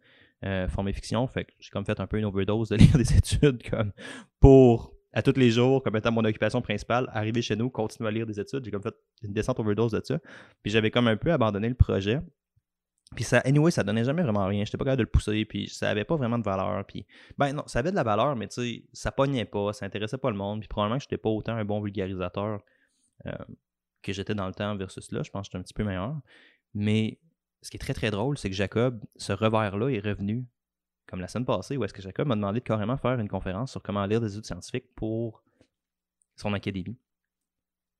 euh, 0.43 0.67
former 0.67 0.93
fiction. 0.93 1.27
Fait 1.27 1.45
que 1.45 1.51
j'ai 1.59 1.69
comme 1.69 1.85
fait 1.85 1.99
un 1.99 2.07
peu 2.07 2.17
une 2.17 2.25
overdose 2.25 2.69
de 2.69 2.75
lire 2.77 2.97
des 2.97 3.15
études 3.15 3.61
comme 3.69 3.91
pour 4.39 4.95
à 5.13 5.21
tous 5.21 5.37
les 5.37 5.51
jours, 5.51 5.83
comme 5.83 5.95
étant 5.95 6.11
mon 6.11 6.25
occupation 6.25 6.59
principale, 6.59 7.07
arriver 7.13 7.43
chez 7.43 7.55
nous, 7.55 7.69
continuer 7.69 8.09
à 8.09 8.11
lire 8.11 8.25
des 8.25 8.39
études. 8.39 8.65
J'ai 8.65 8.71
comme 8.71 8.81
fait 8.81 8.95
une 9.21 9.31
descente 9.31 9.59
overdose 9.59 9.91
de 9.91 10.01
ça. 10.03 10.17
Puis 10.63 10.71
j'avais 10.71 10.89
comme 10.89 11.07
un 11.07 11.17
peu 11.17 11.31
abandonné 11.31 11.69
le 11.69 11.75
projet. 11.75 12.19
Puis 13.13 13.23
ça, 13.23 13.39
anyway, 13.39 13.71
ça 13.71 13.83
donnait 13.83 14.03
jamais 14.03 14.23
vraiment 14.23 14.45
rien. 14.47 14.65
J'étais 14.65 14.77
pas 14.77 14.85
capable 14.85 14.99
de 14.99 15.03
le 15.03 15.09
pousser, 15.09 15.45
puis 15.45 15.69
ça 15.69 15.89
avait 15.89 16.05
pas 16.05 16.15
vraiment 16.15 16.39
de 16.39 16.43
valeur. 16.43 16.83
Puis, 16.85 17.05
ben 17.37 17.53
non, 17.53 17.63
ça 17.67 17.79
avait 17.79 17.91
de 17.91 17.95
la 17.95 18.03
valeur, 18.03 18.35
mais 18.35 18.47
tu 18.47 18.61
sais, 18.61 18.83
ça 18.93 19.11
pognait 19.11 19.45
pas, 19.45 19.73
ça 19.73 19.85
intéressait 19.85 20.17
pas 20.17 20.31
le 20.31 20.37
monde. 20.37 20.59
Puis 20.59 20.67
probablement 20.67 20.97
que 20.97 21.03
j'étais 21.03 21.17
pas 21.17 21.29
autant 21.29 21.53
un 21.53 21.65
bon 21.65 21.81
vulgarisateur 21.81 22.61
euh, 23.27 23.31
que 24.01 24.11
j'étais 24.11 24.35
dans 24.35 24.47
le 24.47 24.53
temps 24.53 24.75
versus 24.75 25.11
là. 25.11 25.21
Je 25.23 25.29
pense 25.29 25.47
que 25.47 25.51
j'étais 25.51 25.57
un 25.59 25.63
petit 25.63 25.73
peu 25.73 25.83
meilleur. 25.83 26.19
Mais 26.73 27.19
ce 27.61 27.69
qui 27.69 27.77
est 27.77 27.79
très 27.79 27.93
très 27.93 28.11
drôle, 28.11 28.37
c'est 28.37 28.49
que 28.49 28.55
Jacob, 28.55 29.03
ce 29.15 29.33
revers-là 29.33 29.89
est 29.89 29.99
revenu 29.99 30.47
comme 31.07 31.21
la 31.21 31.27
semaine 31.27 31.45
passée, 31.45 31.77
où 31.77 31.83
est-ce 31.83 31.93
que 31.93 32.01
Jacob 32.01 32.27
m'a 32.27 32.35
demandé 32.35 32.59
de 32.59 32.65
carrément 32.65 32.97
faire 32.97 33.19
une 33.19 33.29
conférence 33.29 33.71
sur 33.71 33.81
comment 33.81 34.05
lire 34.05 34.21
des 34.21 34.33
études 34.33 34.45
scientifiques 34.45 34.93
pour 34.95 35.43
son 36.35 36.53
académie. 36.53 36.97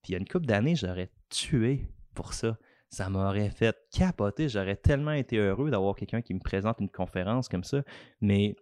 Puis 0.01 0.09
il 0.09 0.13
y 0.13 0.15
a 0.15 0.19
une 0.19 0.27
couple 0.27 0.45
d'années, 0.45 0.75
j'aurais 0.75 1.11
tué 1.29 1.87
pour 2.13 2.33
ça 2.33 2.57
ça 2.89 3.09
m'aurait 3.09 3.49
fait 3.49 3.75
capoter. 3.91 4.49
J'aurais 4.49 4.75
tellement 4.75 5.11
été 5.11 5.37
heureux 5.37 5.69
d'avoir 5.69 5.95
quelqu'un 5.95 6.21
qui 6.21 6.33
me 6.33 6.39
présente 6.39 6.79
une 6.79 6.89
conférence 6.89 7.49
comme 7.49 7.63
ça. 7.63 7.83
Mais 8.21 8.55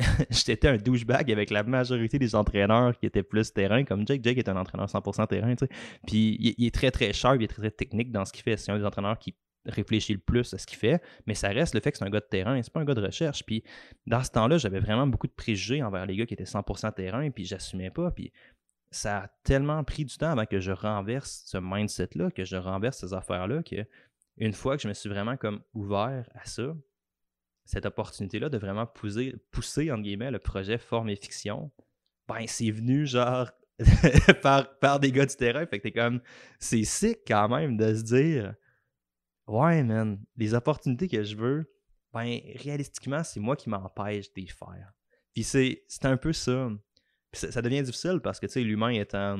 j'étais 0.30 0.68
un 0.68 0.76
douchebag 0.76 1.30
avec 1.30 1.50
la 1.50 1.62
majorité 1.62 2.18
des 2.18 2.34
entraîneurs 2.34 2.96
qui 2.98 3.06
étaient 3.06 3.22
plus 3.22 3.52
terrain, 3.52 3.84
comme 3.84 4.06
Jake. 4.06 4.22
Jake 4.24 4.38
est 4.38 4.48
un 4.48 4.56
entraîneur 4.56 4.86
100% 4.86 5.26
terrain, 5.26 5.54
tu 5.54 5.66
sais. 5.66 5.72
Puis 6.06 6.54
il, 6.58 6.66
est 6.66 6.74
très 6.74 6.90
très 6.90 7.12
sharp, 7.12 7.36
il 7.40 7.44
est 7.44 7.48
très 7.48 7.62
très 7.62 7.70
technique 7.70 8.10
dans 8.10 8.24
ce 8.24 8.32
qu'il 8.32 8.42
fait. 8.42 8.56
C'est 8.56 8.72
un 8.72 8.78
des 8.78 8.84
entraîneurs 8.84 9.18
qui 9.18 9.34
réfléchit 9.66 10.14
le 10.14 10.20
plus 10.20 10.54
à 10.54 10.58
ce 10.58 10.66
qu'il 10.66 10.78
fait, 10.78 11.02
mais 11.26 11.34
ça 11.34 11.48
reste 11.48 11.74
le 11.74 11.80
fait 11.80 11.92
que 11.92 11.98
c'est 11.98 12.04
un 12.04 12.10
gars 12.10 12.20
de 12.20 12.26
terrain, 12.30 12.60
c'est 12.62 12.72
pas 12.72 12.80
un 12.80 12.84
gars 12.84 12.94
de 12.94 13.02
recherche. 13.02 13.44
Puis 13.44 13.62
dans 14.06 14.22
ce 14.24 14.30
temps-là, 14.30 14.56
j'avais 14.56 14.80
vraiment 14.80 15.06
beaucoup 15.06 15.26
de 15.26 15.32
préjugés 15.32 15.82
envers 15.82 16.06
les 16.06 16.16
gars 16.16 16.24
qui 16.24 16.34
étaient 16.34 16.44
100% 16.44 16.94
terrain, 16.94 17.30
puis 17.30 17.44
j'assumais 17.44 17.90
pas. 17.90 18.10
Puis 18.10 18.32
ça 18.90 19.18
a 19.18 19.28
tellement 19.44 19.82
pris 19.84 20.04
du 20.04 20.16
temps 20.16 20.30
avant 20.30 20.46
que 20.46 20.60
je 20.60 20.72
renverse 20.72 21.42
ce 21.46 21.58
mindset-là, 21.58 22.30
que 22.30 22.44
je 22.44 22.56
renverse 22.56 22.98
ces 22.98 23.14
affaires-là, 23.14 23.62
que 23.62 23.86
une 24.36 24.52
fois 24.52 24.76
que 24.76 24.82
je 24.82 24.88
me 24.88 24.94
suis 24.94 25.08
vraiment 25.08 25.36
comme 25.36 25.62
ouvert 25.74 26.28
à 26.34 26.44
ça, 26.44 26.74
cette 27.64 27.86
opportunité-là 27.86 28.48
de 28.48 28.58
vraiment 28.58 28.86
pousser, 28.86 29.36
pousser, 29.50 29.92
entre 29.92 30.02
guillemets, 30.02 30.30
le 30.30 30.38
projet 30.38 30.78
forme 30.78 31.08
et 31.08 31.16
fiction, 31.16 31.70
ben 32.26 32.46
c'est 32.46 32.70
venu 32.70 33.06
genre 33.06 33.50
par, 34.42 34.78
par 34.78 34.98
des 34.98 35.12
gars 35.12 35.26
du 35.26 35.36
terrain. 35.36 35.64
Fait 35.66 35.78
que 35.78 35.84
t'es 35.84 35.92
comme, 35.92 36.20
c'est 36.58 36.84
sick 36.84 37.20
quand 37.26 37.48
même 37.48 37.76
de 37.76 37.94
se 37.94 38.02
dire, 38.02 38.54
ouais, 39.46 39.82
man, 39.82 40.20
les 40.36 40.54
opportunités 40.54 41.08
que 41.08 41.22
je 41.22 41.36
veux, 41.36 41.72
ben 42.12 42.40
réalistiquement, 42.56 43.22
c'est 43.22 43.40
moi 43.40 43.56
qui 43.56 43.68
m'empêche 43.68 44.26
les 44.36 44.46
faire. 44.46 44.92
Puis 45.34 45.44
c'est 45.44 45.84
un 46.02 46.16
peu 46.16 46.32
ça. 46.32 46.70
Ça, 47.32 47.62
devient 47.62 47.82
difficile 47.82 48.20
parce 48.22 48.40
que, 48.40 48.46
tu 48.46 48.52
sais, 48.52 48.62
l'humain 48.62 48.90
étant 48.90 49.38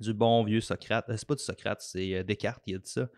du 0.00 0.12
bon 0.14 0.44
vieux 0.44 0.60
Socrate, 0.60 1.06
c'est 1.08 1.26
pas 1.26 1.34
du 1.34 1.42
Socrate, 1.42 1.80
c'est 1.80 2.24
Descartes 2.24 2.62
qui 2.64 2.74
a 2.74 2.78
dit 2.78 2.90
ça, 2.90 3.08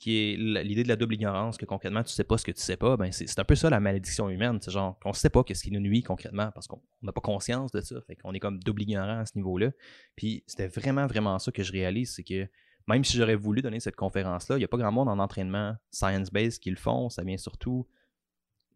qui 0.00 0.16
est 0.16 0.36
l'idée 0.64 0.82
de 0.82 0.88
la 0.88 0.96
double 0.96 1.14
ignorance, 1.14 1.58
que 1.58 1.66
concrètement, 1.66 2.02
tu 2.02 2.10
sais 2.10 2.24
pas 2.24 2.38
ce 2.38 2.44
que 2.44 2.52
tu 2.52 2.60
sais 2.62 2.78
pas, 2.78 2.96
ben 2.96 3.12
c'est 3.12 3.38
un 3.38 3.44
peu 3.44 3.54
ça 3.54 3.68
la 3.68 3.80
malédiction 3.80 4.30
humaine. 4.30 4.58
C'est 4.62 4.70
genre 4.70 4.98
qu'on 4.98 5.12
sait 5.12 5.28
pas 5.28 5.42
ce 5.46 5.62
qui 5.62 5.70
nous 5.70 5.80
nuit 5.80 6.02
concrètement 6.02 6.50
parce 6.52 6.66
qu'on 6.66 6.82
n'a 7.02 7.12
pas 7.12 7.20
conscience 7.20 7.70
de 7.70 7.82
ça. 7.82 7.96
Fait 8.06 8.16
qu'on 8.16 8.32
est 8.32 8.40
comme 8.40 8.58
double 8.60 8.82
ignorant 8.82 9.20
à 9.20 9.26
ce 9.26 9.32
niveau-là. 9.36 9.72
Puis 10.16 10.42
c'était 10.46 10.68
vraiment, 10.68 11.06
vraiment 11.06 11.38
ça 11.38 11.52
que 11.52 11.62
je 11.62 11.70
réalise, 11.70 12.14
c'est 12.14 12.24
que 12.24 12.48
même 12.88 13.04
si 13.04 13.16
j'aurais 13.18 13.36
voulu 13.36 13.60
donner 13.60 13.78
cette 13.78 13.94
conférence-là, 13.94 14.56
il 14.56 14.60
n'y 14.60 14.64
a 14.64 14.68
pas 14.68 14.78
grand 14.78 14.90
monde 14.90 15.08
en 15.08 15.18
entraînement 15.18 15.76
science-based 15.90 16.60
qui 16.60 16.70
le 16.70 16.76
font. 16.76 17.10
Ça 17.10 17.22
vient 17.22 17.36
surtout 17.36 17.86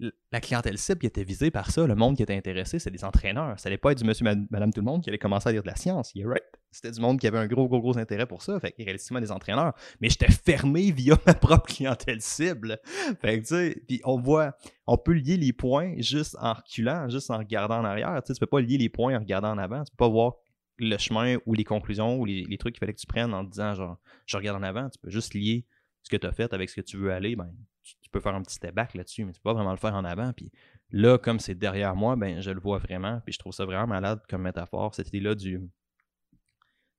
la 0.00 0.40
clientèle 0.40 0.78
cible 0.78 1.00
qui 1.00 1.06
était 1.06 1.24
visée 1.24 1.50
par 1.50 1.70
ça, 1.70 1.86
le 1.86 1.94
monde 1.94 2.16
qui 2.16 2.22
était 2.22 2.34
intéressé, 2.34 2.78
c'est 2.78 2.90
des 2.90 3.04
entraîneurs. 3.04 3.58
Ça 3.58 3.68
n'allait 3.68 3.78
pas 3.78 3.92
être 3.92 3.98
du 3.98 4.04
monsieur, 4.04 4.24
madame, 4.50 4.72
tout 4.72 4.80
le 4.80 4.84
monde 4.84 5.02
qui 5.02 5.10
allait 5.10 5.18
commencer 5.18 5.48
à 5.48 5.52
lire 5.52 5.62
de 5.62 5.68
la 5.68 5.76
science. 5.76 6.12
Yeah, 6.14 6.28
right. 6.28 6.42
C'était 6.72 6.90
du 6.90 7.00
monde 7.00 7.20
qui 7.20 7.28
avait 7.28 7.38
un 7.38 7.46
gros, 7.46 7.68
gros, 7.68 7.80
gros 7.80 7.96
intérêt 7.96 8.26
pour 8.26 8.42
ça. 8.42 8.58
Fait 8.58 8.72
que 8.72 8.82
réalistiquement 8.82 9.20
des 9.20 9.30
entraîneurs. 9.30 9.74
Mais 10.00 10.10
j'étais 10.10 10.30
fermé 10.30 10.90
via 10.96 11.16
ma 11.24 11.34
propre 11.34 11.66
clientèle 11.66 12.20
cible. 12.20 12.80
Fait 13.20 13.40
que, 13.40 13.46
tu 13.46 13.54
sais, 13.54 13.82
puis 13.86 14.00
on 14.04 14.20
voit, 14.20 14.56
on 14.86 14.98
peut 14.98 15.12
lier 15.12 15.36
les 15.36 15.52
points 15.52 15.94
juste 15.98 16.36
en 16.40 16.54
reculant, 16.54 17.08
juste 17.08 17.30
en 17.30 17.38
regardant 17.38 17.78
en 17.78 17.84
arrière. 17.84 18.20
Tu 18.24 18.28
sais, 18.28 18.34
tu 18.34 18.40
peux 18.40 18.46
pas 18.46 18.60
lier 18.60 18.78
les 18.78 18.88
points 18.88 19.14
en 19.14 19.20
regardant 19.20 19.52
en 19.52 19.58
avant. 19.58 19.84
Tu 19.84 19.92
peux 19.92 20.04
pas 20.04 20.08
voir 20.08 20.34
le 20.78 20.96
chemin 20.98 21.36
ou 21.46 21.54
les 21.54 21.62
conclusions 21.62 22.18
ou 22.18 22.24
les, 22.24 22.58
trucs 22.58 22.74
qu'il 22.74 22.80
fallait 22.80 22.94
que 22.94 22.98
tu 22.98 23.06
prennes 23.06 23.32
en 23.32 23.44
disant, 23.44 23.74
genre, 23.74 23.98
je 24.26 24.36
regarde 24.36 24.58
en 24.58 24.64
avant. 24.64 24.90
Tu 24.90 24.98
peux 24.98 25.10
juste 25.10 25.34
lier 25.34 25.64
ce 26.04 26.10
que 26.10 26.16
tu 26.16 26.26
as 26.26 26.32
fait 26.32 26.52
avec 26.52 26.70
ce 26.70 26.76
que 26.76 26.80
tu 26.82 26.98
veux 26.98 27.12
aller. 27.12 27.34
Ben, 27.34 27.50
tu, 27.82 28.10
peux 28.10 28.20
faire 28.20 28.34
un 28.34 28.42
petit 28.42 28.54
step 28.54 28.74
back 28.74 28.94
là-dessus, 28.94 29.24
mais 29.24 29.32
tu 29.32 29.40
peux 29.40 29.50
pas 29.50 29.54
vraiment 29.54 29.72
le 29.72 29.78
faire 29.78 29.94
en 29.94 30.04
avant. 30.04 30.32
Puis 30.32 30.52
là, 30.90 31.18
comme 31.18 31.40
c'est 31.40 31.54
derrière 31.54 31.96
moi, 31.96 32.14
ben 32.14 32.40
je 32.40 32.50
le 32.50 32.60
vois 32.60 32.78
vraiment. 32.78 33.20
Puis 33.24 33.32
je 33.32 33.38
trouve 33.38 33.52
ça 33.52 33.64
vraiment 33.64 33.86
malade 33.86 34.20
comme 34.28 34.42
métaphore. 34.42 34.94
Cette 34.94 35.08
idée-là 35.08 35.34
du 35.34 35.60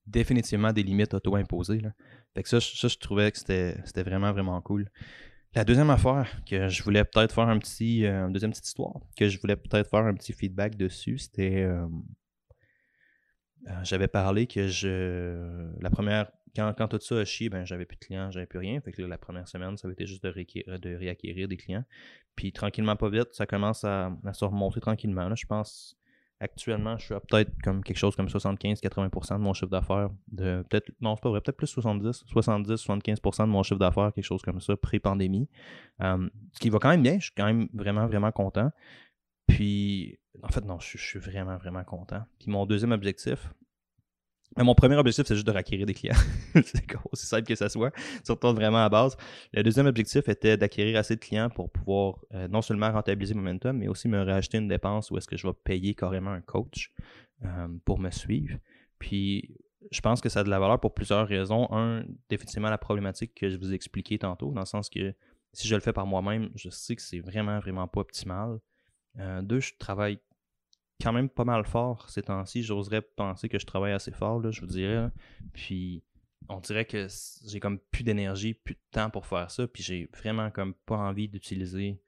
définitivement 0.06 0.74
des 0.74 0.84
limites 0.84 1.14
auto-imposées. 1.14 1.82
Fait 2.34 2.44
que 2.44 2.50
ça, 2.50 2.60
ça, 2.60 2.88
je 2.88 2.98
trouvais 2.98 3.32
que 3.32 3.38
c'était 3.38 4.04
vraiment, 4.04 4.32
vraiment 4.32 4.62
cool. 4.62 4.90
La 5.56 5.64
deuxième 5.64 5.90
affaire 5.90 6.42
que 6.46 6.68
je 6.68 6.84
voulais 6.84 7.04
peut-être 7.06 7.34
faire 7.34 7.48
un 7.48 7.58
petit, 7.58 8.06
euh, 8.06 8.28
deuxième 8.28 8.52
petite 8.52 8.68
histoire, 8.68 9.00
que 9.16 9.30
je 9.30 9.40
voulais 9.40 9.56
peut-être 9.56 9.90
faire 9.90 10.06
un 10.06 10.14
petit 10.14 10.34
feedback 10.34 10.76
dessus, 10.76 11.18
c'était 11.18 11.64
euh, 11.64 11.88
euh, 13.68 13.84
j'avais 13.84 14.10
parlé 14.10 14.48
que 14.48 14.68
je 14.68 15.72
la 15.80 15.90
première 15.90 16.30
quand, 16.56 16.88
tout 16.88 17.00
ça 17.00 17.20
a 17.20 17.26
chié, 17.26 17.50
ben, 17.50 17.66
j'avais 17.66 17.86
plus 17.86 17.98
de 17.98 18.06
clients, 18.06 18.32
j'avais 18.32 18.46
plus 18.46 18.60
rien. 18.60 18.80
Fait 18.82 18.92
que 18.92 19.02
la 19.02 19.18
première 19.18 19.48
semaine, 19.48 19.78
ça 19.78 19.88
avait 19.88 19.94
été 19.94 20.06
juste 20.06 20.24
de, 20.24 20.78
de 20.78 20.96
réacquérir 20.96 21.48
des 21.48 21.58
clients. 21.58 21.84
Puis 22.36 22.52
tranquillement, 22.52 22.96
pas 22.96 23.10
vite, 23.10 23.34
ça 23.34 23.46
commence 23.46 23.84
à, 23.84 24.12
se 24.34 24.46
remonter 24.46 24.80
tranquillement. 24.80 25.28
Là, 25.28 25.36
je 25.36 25.46
pense 25.46 25.98
actuellement, 26.40 26.98
je 26.98 27.06
suis 27.06 27.14
à 27.14 27.22
peut-être 27.22 27.52
comme 27.64 27.84
quelque 27.84 27.98
chose 27.98 28.16
comme 28.16 28.28
75-80% 28.28 29.38
de 29.38 29.42
mon 29.42 29.54
chiffre 29.54 29.72
d'affaires. 29.72 30.10
Peut-être, 30.36 30.92
non, 31.00 31.16
c'est 31.16 31.22
pas 31.22 31.30
vrai, 31.30 31.42
peut-être 31.42 31.58
plus 31.58 31.68
70, 31.68 32.26
70-75% 32.26 33.42
de 33.42 33.46
mon 33.46 33.64
chiffre 33.64 33.80
d'affaires, 33.80 34.12
quelque 34.14 34.26
chose 34.26 34.42
comme 34.42 34.60
ça, 34.60 34.76
pré-pandémie. 34.76 35.50
Euh, 36.02 36.30
ce 36.52 36.60
qui 36.60 36.70
va 36.70 36.80
quand 36.80 36.90
même 36.90 37.04
bien, 37.04 37.20
je 37.20 37.26
suis 37.26 37.34
quand 37.36 37.46
même 37.46 37.70
vraiment, 37.74 38.06
vraiment 38.06 38.32
content. 38.32 38.70
Puis, 39.48 40.20
en 40.44 40.50
fait, 40.50 40.66
non, 40.66 40.80
je, 40.80 40.98
je 40.98 41.04
suis 41.06 41.20
vraiment, 41.20 41.58
vraiment 41.58 41.84
content. 41.84 42.24
Puis 42.40 42.52
mon 42.52 42.66
deuxième 42.66 42.92
objectif, 42.92 43.54
mon 44.64 44.76
premier 44.76 44.96
objectif, 44.96 45.26
c'est 45.28 45.36
juste 45.36 45.48
de 45.48 45.52
requérir 45.52 45.86
des 45.86 45.94
clients. 45.94 46.16
c'est 46.54 46.86
aussi 47.12 47.26
simple 47.26 47.44
que 47.44 47.56
ça 47.56 47.68
soit. 47.68 47.92
Surtout 48.24 48.54
vraiment 48.54 48.86
à 48.86 48.90
base. 48.90 49.18
Le 49.54 49.64
deuxième 49.64 49.86
objectif 49.88 50.30
était 50.30 50.56
d'acquérir 50.56 50.98
assez 50.98 51.16
de 51.16 51.20
clients 51.20 51.50
pour 51.50 51.70
pouvoir 51.70 52.20
euh, 52.34 52.48
non 52.48 52.62
seulement 52.62 52.92
rentabiliser 52.92 53.34
Momentum, 53.34 53.78
mais 53.78 53.88
aussi 53.88 54.08
me 54.08 54.24
racheter 54.24 54.58
une 54.58 54.68
dépense 54.68 55.12
où 55.12 55.18
est-ce 55.18 55.28
que 55.28 55.36
je 55.36 55.46
vais 55.46 55.54
payer 55.64 55.94
carrément 55.94 56.32
un 56.32 56.42
coach 56.42 56.94
euh, 57.44 57.68
pour 57.84 58.00
me 58.00 58.12
suivre. 58.12 58.58
Puis 58.98 59.58
je 59.92 60.02
pense 60.02 60.22
que 60.22 60.30
ça 60.30 60.40
a 60.40 60.44
de 60.44 60.50
la 60.50 60.60
valeur 60.60 60.80
pour 60.80 60.94
plusieurs 60.94 61.28
raisons. 61.28 61.68
Un, 61.72 62.06
définitivement 62.30 62.70
la 62.70 62.78
problématique 62.78 63.34
que 63.36 63.50
je 63.50 63.58
vous 63.58 63.72
ai 63.72 63.76
expliquée 63.76 64.18
tantôt, 64.18 64.52
dans 64.52 64.62
le 64.62 64.66
sens 64.66 64.90
que 64.90 65.14
si 65.54 65.68
je 65.68 65.76
le 65.76 65.82
fais 65.82 65.94
par 65.94 66.06
moi-même, 66.06 66.50
je 66.56 66.70
sais 66.70 66.96
que 66.96 67.02
c'est 67.02 67.20
vraiment, 67.20 67.60
vraiment 67.60 67.88
pas 67.88 68.02
optimal. 68.02 68.60
Euh, 69.20 69.42
deux, 69.42 69.60
je 69.60 69.74
travaille 69.78 70.20
quand 71.02 71.14
même 71.14 71.30
pas 71.30 71.46
mal 71.46 71.66
fort 71.66 72.10
ces 72.10 72.24
temps-ci. 72.24 72.64
J'oserais 72.64 73.02
penser 73.02 73.50
que 73.50 73.60
je 73.60 73.66
travaille 73.66 73.94
assez 73.94 74.12
fort, 74.12 74.52
je 74.52 74.62
vous 74.62 74.68
dirais. 74.68 75.10
Puis 75.54 76.04
on 76.50 76.60
dirait 76.60 76.86
que 76.86 77.08
j'ai 77.46 77.60
comme 77.60 77.80
plus 77.80 78.04
d'énergie, 78.04 78.54
plus 78.54 78.76
de 78.76 78.82
temps 78.92 79.10
pour 79.10 79.26
faire 79.26 79.52
ça. 79.52 79.68
Puis 79.68 79.84
j'ai 79.84 80.10
vraiment 80.18 80.52
comme 80.52 80.74
pas 80.74 80.98
envie 80.98 81.28
d'utiliser 81.28 82.02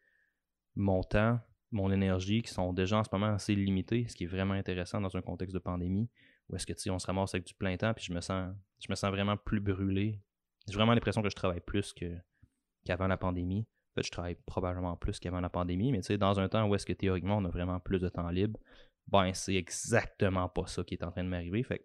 mon 0.75 1.03
temps, 1.03 1.39
mon 1.72 1.91
énergie, 1.91 2.41
qui 2.41 2.51
sont 2.51 2.72
déjà 2.72 3.00
en 3.00 3.03
ce 3.03 3.10
moment 3.12 3.34
assez 3.34 3.56
limités, 3.56 4.08
ce 4.08 4.15
qui 4.15 4.25
est 4.25 4.27
vraiment 4.27 4.53
intéressant 4.53 5.01
dans 5.01 5.15
un 5.17 5.22
contexte 5.22 5.53
de 5.53 5.60
pandémie, 5.60 6.10
où 6.50 6.56
est-ce 6.56 6.65
que 6.65 6.74
tu 6.74 6.89
on 6.89 7.00
se 7.00 7.08
ramasse 7.08 7.34
avec 7.34 7.46
du 7.46 7.53
plein 7.53 7.75
temps, 7.77 7.94
puis 7.94 8.06
je 8.06 8.13
me 8.13 8.22
sens, 8.22 8.53
je 8.79 8.88
me 8.89 8.96
sens 8.96 9.10
vraiment 9.10 9.38
plus 9.38 9.60
brûlé. 9.60 10.22
J'ai 10.67 10.75
vraiment 10.75 10.94
l'impression 10.94 11.22
que 11.22 11.29
je 11.29 11.36
travaille 11.36 11.62
plus 11.62 11.94
qu'avant 12.86 13.08
la 13.08 13.17
pandémie. 13.17 13.65
Fait, 13.97 14.03
je 14.03 14.11
travaille 14.11 14.37
probablement 14.45 14.95
plus 14.95 15.19
qu'avant 15.19 15.41
la 15.41 15.49
pandémie, 15.49 15.91
mais 15.91 16.01
tu 16.01 16.07
sais, 16.07 16.17
dans 16.19 16.39
un 16.39 16.47
temps 16.47 16.67
où 16.67 16.75
est-ce 16.75 16.85
que 16.85 16.93
théoriquement 16.93 17.37
on 17.37 17.45
a 17.45 17.49
vraiment 17.49 17.79
plus 17.79 17.99
de 17.99 18.09
temps 18.09 18.29
libre, 18.29 18.59
ben 19.07 19.33
c'est 19.33 19.55
exactement 19.55 20.47
pas 20.49 20.67
ça 20.67 20.83
qui 20.83 20.93
est 20.93 21.03
en 21.03 21.09
train 21.09 21.23
de 21.23 21.29
m'arriver. 21.29 21.63
Fait 21.63 21.83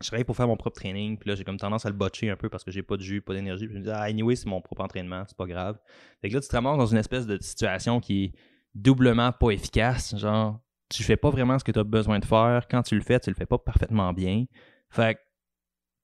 je 0.00 0.08
travaille 0.08 0.24
pour 0.24 0.36
faire 0.36 0.48
mon 0.48 0.56
propre 0.56 0.80
training, 0.80 1.16
puis 1.16 1.28
là 1.28 1.36
j'ai 1.36 1.44
comme 1.44 1.58
tendance 1.58 1.86
à 1.86 1.90
le 1.90 1.94
botcher 1.94 2.28
un 2.28 2.36
peu 2.36 2.48
parce 2.48 2.64
que 2.64 2.72
j'ai 2.72 2.82
pas 2.82 2.96
de 2.96 3.02
jus, 3.02 3.22
pas 3.22 3.34
d'énergie. 3.34 3.66
Puis 3.66 3.74
je 3.74 3.78
me 3.78 3.84
dis, 3.84 3.90
ah, 3.90 4.02
anyway, 4.02 4.34
c'est 4.34 4.48
mon 4.48 4.60
propre 4.60 4.82
entraînement, 4.82 5.22
c'est 5.28 5.36
pas 5.36 5.46
grave. 5.46 5.78
Fait 6.20 6.28
que 6.28 6.34
là, 6.34 6.40
tu 6.40 6.48
te 6.48 6.56
ramasses 6.56 6.76
dans 6.76 6.86
une 6.86 6.98
espèce 6.98 7.24
de 7.24 7.40
situation 7.40 8.00
qui 8.00 8.24
est 8.24 8.32
doublement 8.74 9.30
pas 9.30 9.50
efficace. 9.50 10.16
Genre, 10.16 10.58
tu 10.88 11.04
fais 11.04 11.16
pas 11.16 11.30
vraiment 11.30 11.56
ce 11.56 11.62
que 11.62 11.70
tu 11.70 11.78
as 11.78 11.84
besoin 11.84 12.18
de 12.18 12.24
faire. 12.24 12.66
Quand 12.68 12.82
tu 12.82 12.96
le 12.96 13.00
fais, 13.02 13.20
tu 13.20 13.30
le 13.30 13.36
fais 13.36 13.46
pas 13.46 13.58
parfaitement 13.58 14.12
bien. 14.12 14.46
Fait 14.90 15.14
que, 15.14 15.20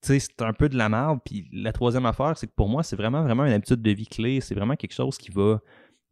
c'est 0.00 0.43
un 0.43 0.52
peu 0.52 0.69
de 0.69 0.76
la 0.76 0.88
merde. 0.88 1.21
Puis 1.25 1.49
la 1.52 1.73
troisième 1.73 2.07
affaire, 2.07 2.37
c'est 2.37 2.47
que 2.47 2.55
pour 2.55 2.69
moi, 2.69 2.83
c'est 2.83 2.97
vraiment, 2.97 3.23
vraiment 3.23 3.45
une 3.45 3.52
habitude 3.52 3.83
de 3.83 3.90
vie 3.90 4.07
clé. 4.07 4.40
C'est 4.40 4.55
vraiment 4.55 4.76
quelque 4.76 4.95
chose 4.95 5.19
qui 5.19 5.31
va 5.31 5.61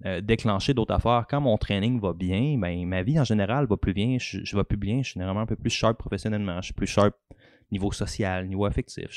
euh, 0.04 0.20
déclencher 0.20 0.74
d'autres 0.74 0.94
affaires. 0.94 1.26
Quand 1.28 1.40
mon 1.40 1.56
training 1.56 2.00
va 2.00 2.12
bien, 2.12 2.58
ben, 2.58 2.86
ma 2.86 3.02
vie 3.02 3.18
en 3.18 3.24
général 3.24 3.66
va 3.66 3.76
plus 3.76 3.94
bien. 3.94 4.16
Je, 4.18 4.56
vais 4.56 4.64
plus 4.64 4.76
bien. 4.76 4.98
Je 4.98 5.04
suis 5.04 5.14
généralement 5.14 5.40
un 5.40 5.46
peu 5.46 5.56
plus 5.56 5.70
sharp 5.70 5.98
professionnellement. 5.98 6.60
Je 6.60 6.66
suis 6.66 6.74
plus 6.74 6.86
sharp 6.86 7.14
niveau 7.72 7.90
social, 7.92 8.46
niveau 8.46 8.64
affectif. 8.64 9.08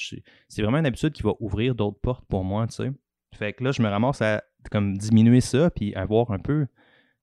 C'est 0.48 0.62
vraiment 0.62 0.80
une 0.80 0.86
habitude 0.86 1.14
qui 1.14 1.24
va 1.24 1.34
ouvrir 1.40 1.76
d'autres 1.76 2.00
portes 2.00 2.26
pour 2.28 2.44
moi, 2.44 2.66
tu 2.68 2.76
sais. 2.76 2.92
Fait 3.36 3.54
que 3.54 3.64
là, 3.64 3.72
je 3.72 3.82
me 3.82 3.88
ramasse 3.88 4.22
à 4.22 4.44
comme 4.72 4.98
diminuer 4.98 5.40
ça, 5.40 5.70
puis 5.70 5.94
avoir 5.94 6.32
un 6.32 6.40
peu 6.40 6.66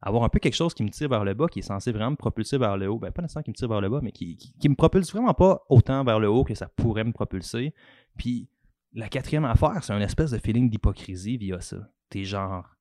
avoir 0.03 0.25
un 0.25 0.29
peu 0.29 0.39
quelque 0.39 0.55
chose 0.55 0.75
qui 0.75 0.85
me 0.85 0.91
tire 0.91 1.09
vers 1.09 1.25
le 1.25 1.35
bas, 1.35 1.49
qui 1.49 1.61
est 1.61 1.63
censé 1.63 1.91
vraiment 1.93 2.13
me 2.13 2.17
propulser 2.17 2.59
vers 2.59 2.77
le 2.77 2.89
haut. 2.89 2.99
Ben, 2.99 3.11
pas 3.11 3.23
nécessairement 3.23 3.45
qui 3.45 3.51
me 3.51 3.57
tire 3.57 3.69
vers 3.69 3.81
le 3.81 3.89
bas, 3.89 4.01
mais 4.03 4.13
qui, 4.13 4.37
qui, 4.37 4.69
me 4.69 4.75
propulse 4.75 5.11
vraiment 5.13 5.35
pas 5.35 5.65
autant 5.69 6.05
vers 6.05 6.21
le 6.21 6.29
haut 6.29 6.45
que 6.45 6.55
ça 6.55 6.69
pourrait 6.69 7.05
me 7.05 7.13
propulser. 7.13 7.75
Puis 8.17 8.49
la 8.93 9.09
quatrième 9.09 9.45
affaire, 9.45 9.83
c'est 9.83 9.93
un 9.93 10.01
espèce 10.01 10.31
de 10.31 10.39
feeling 10.39 10.71
d'hypocrisie 10.71 11.37
via 11.39 11.61
ça. 11.61 11.79
T'es 12.11 12.25
genre, 12.25 12.77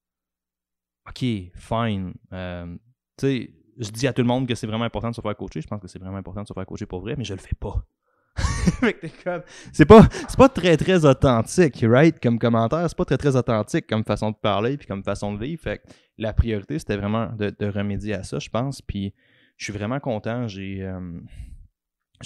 OK, 1.08 1.26
fine. 1.56 2.14
Euh, 2.34 2.76
tu 3.18 3.28
sais, 3.28 3.54
je 3.78 3.90
dis 3.90 4.08
à 4.08 4.14
tout 4.14 4.22
le 4.22 4.28
monde 4.28 4.48
que 4.48 4.56
c'est 4.56 4.68
vraiment 4.68 4.86
important 4.86 5.10
de 5.10 5.16
se 5.16 5.22
faire 5.22 5.36
coacher. 5.36 5.62
Je 5.62 5.68
pense 5.68 5.82
que 5.82 5.88
c'est 5.88 6.00
vraiment 6.00 6.18
important 6.18 6.44
de 6.44 6.48
se 6.48 6.54
faire 6.54 6.66
coacher 6.66 6.86
pour 6.86 7.02
vrai, 7.02 7.16
mais 7.18 7.24
je 7.24 7.34
le 7.34 7.40
fais 7.40 7.56
pas. 7.56 7.86
c'est 9.72 9.86
pas 9.86 10.08
pas 10.38 10.50
très 10.50 10.76
très 10.78 11.06
authentique, 11.06 11.84
right? 11.88 12.20
Comme 12.20 12.38
commentaire, 12.40 12.86
c'est 12.88 12.98
pas 12.98 13.06
très 13.06 13.18
très 13.18 13.36
authentique 13.36 13.88
comme 13.88 14.04
façon 14.04 14.32
de 14.32 14.36
parler 14.36 14.78
puis 14.78 14.88
comme 14.88 15.04
façon 15.04 15.34
de 15.34 15.40
vivre. 15.44 15.62
Fait 15.62 15.78
que 15.78 15.84
la 16.18 16.34
priorité 16.34 16.80
c'était 16.80 16.98
vraiment 16.98 17.28
de, 17.38 17.54
remédier 17.68 18.16
à 18.16 18.24
ça, 18.24 18.40
je 18.40 18.50
pense. 18.50 18.82
Puis 18.82 19.14
je 19.58 19.66
suis 19.66 19.74
vraiment 19.74 20.00
content. 20.00 20.48
J'ai 20.48 20.84
euh, 20.84 21.00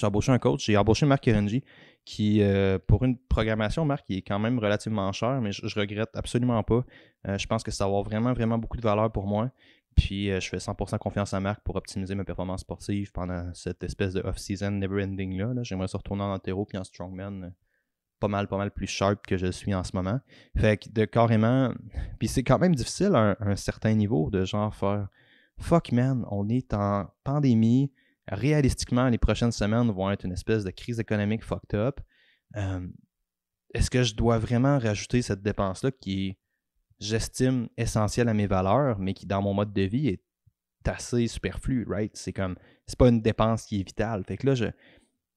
embauché 0.01 0.31
un 0.31 0.39
coach, 0.39 0.65
j'ai 0.65 0.77
embauché 0.77 1.05
Marc 1.05 1.23
Kerenji 1.23 1.63
qui, 2.05 2.41
euh, 2.41 2.79
pour 2.87 3.03
une 3.03 3.19
programmation, 3.19 3.85
Marc, 3.85 4.07
qui 4.07 4.17
est 4.17 4.21
quand 4.23 4.39
même 4.39 4.57
relativement 4.57 5.11
cher, 5.11 5.41
mais 5.41 5.51
je, 5.51 5.79
regrette 5.79 6.09
absolument 6.15 6.63
pas. 6.63 6.83
Euh, 7.27 7.37
je 7.37 7.45
pense 7.45 7.61
que 7.61 7.69
ça 7.69 7.83
va 7.83 7.89
avoir 7.89 8.03
vraiment, 8.03 8.33
vraiment 8.33 8.57
beaucoup 8.57 8.77
de 8.77 8.81
valeur 8.81 9.11
pour 9.11 9.27
moi. 9.27 9.51
Puis 9.99 10.31
euh, 10.31 10.39
je 10.39 10.47
fais 10.47 10.57
100% 10.57 10.97
confiance 10.97 11.33
à 11.33 11.41
Marc 11.41 11.61
pour 11.61 11.75
optimiser 11.75 12.15
ma 12.15 12.23
performance 12.23 12.61
sportive 12.61 13.11
pendant 13.11 13.53
cette 13.53 13.83
espèce 13.83 14.13
de 14.13 14.21
off-season 14.21 14.71
never-ending 14.71 15.37
là. 15.37 15.53
là. 15.53 15.63
J'aimerais 15.63 15.89
se 15.89 15.97
retourner 15.97 16.23
en 16.23 16.33
antéro 16.33 16.65
puis 16.65 16.77
en 16.77 16.85
strongman 16.85 17.43
euh, 17.43 17.49
pas 18.21 18.29
mal, 18.29 18.47
pas 18.47 18.57
mal 18.57 18.71
plus 18.71 18.87
sharp 18.87 19.27
que 19.27 19.37
je 19.37 19.51
suis 19.51 19.73
en 19.73 19.83
ce 19.83 19.91
moment. 19.95 20.19
Fait 20.57 20.77
que 20.77 20.89
de 20.89 21.03
carrément. 21.03 21.73
Puis 22.17 22.29
c'est 22.29 22.43
quand 22.43 22.59
même 22.59 22.75
difficile 22.75 23.13
à 23.13 23.35
un, 23.39 23.55
certain 23.57 23.93
niveau 23.93 24.29
de 24.29 24.45
genre 24.45 24.73
faire 24.73 25.07
Fuck 25.57 25.91
man, 25.91 26.25
on 26.31 26.47
est 26.47 26.73
en 26.73 27.09
pandémie. 27.25 27.91
Réalistiquement, 28.27 29.09
les 29.09 29.17
prochaines 29.17 29.51
semaines 29.51 29.91
vont 29.91 30.09
être 30.11 30.23
une 30.23 30.31
espèce 30.31 30.63
de 30.63 30.71
crise 30.71 30.99
économique 30.99 31.43
fucked 31.43 31.77
up. 31.77 31.99
Euh, 32.55 32.87
Est-ce 33.73 33.89
que 33.89 34.03
je 34.03 34.15
dois 34.15 34.37
vraiment 34.37 34.79
rajouter 34.79 35.21
cette 35.21 35.41
dépense-là 35.41 35.91
qui 35.91 36.27
est, 36.27 36.38
j'estime, 36.99 37.69
essentielle 37.77 38.29
à 38.29 38.33
mes 38.33 38.47
valeurs, 38.47 38.99
mais 38.99 39.13
qui, 39.13 39.25
dans 39.25 39.41
mon 39.41 39.53
mode 39.53 39.73
de 39.73 39.81
vie, 39.83 40.07
est 40.07 40.21
assez 40.85 41.27
superflue, 41.27 41.85
right? 41.87 42.15
C'est 42.15 42.33
comme, 42.33 42.55
c'est 42.87 42.97
pas 42.97 43.09
une 43.09 43.21
dépense 43.21 43.65
qui 43.65 43.79
est 43.79 43.83
vitale. 43.83 44.23
Fait 44.23 44.37
que 44.37 44.47
là, 44.47 44.55
je, 44.55 44.65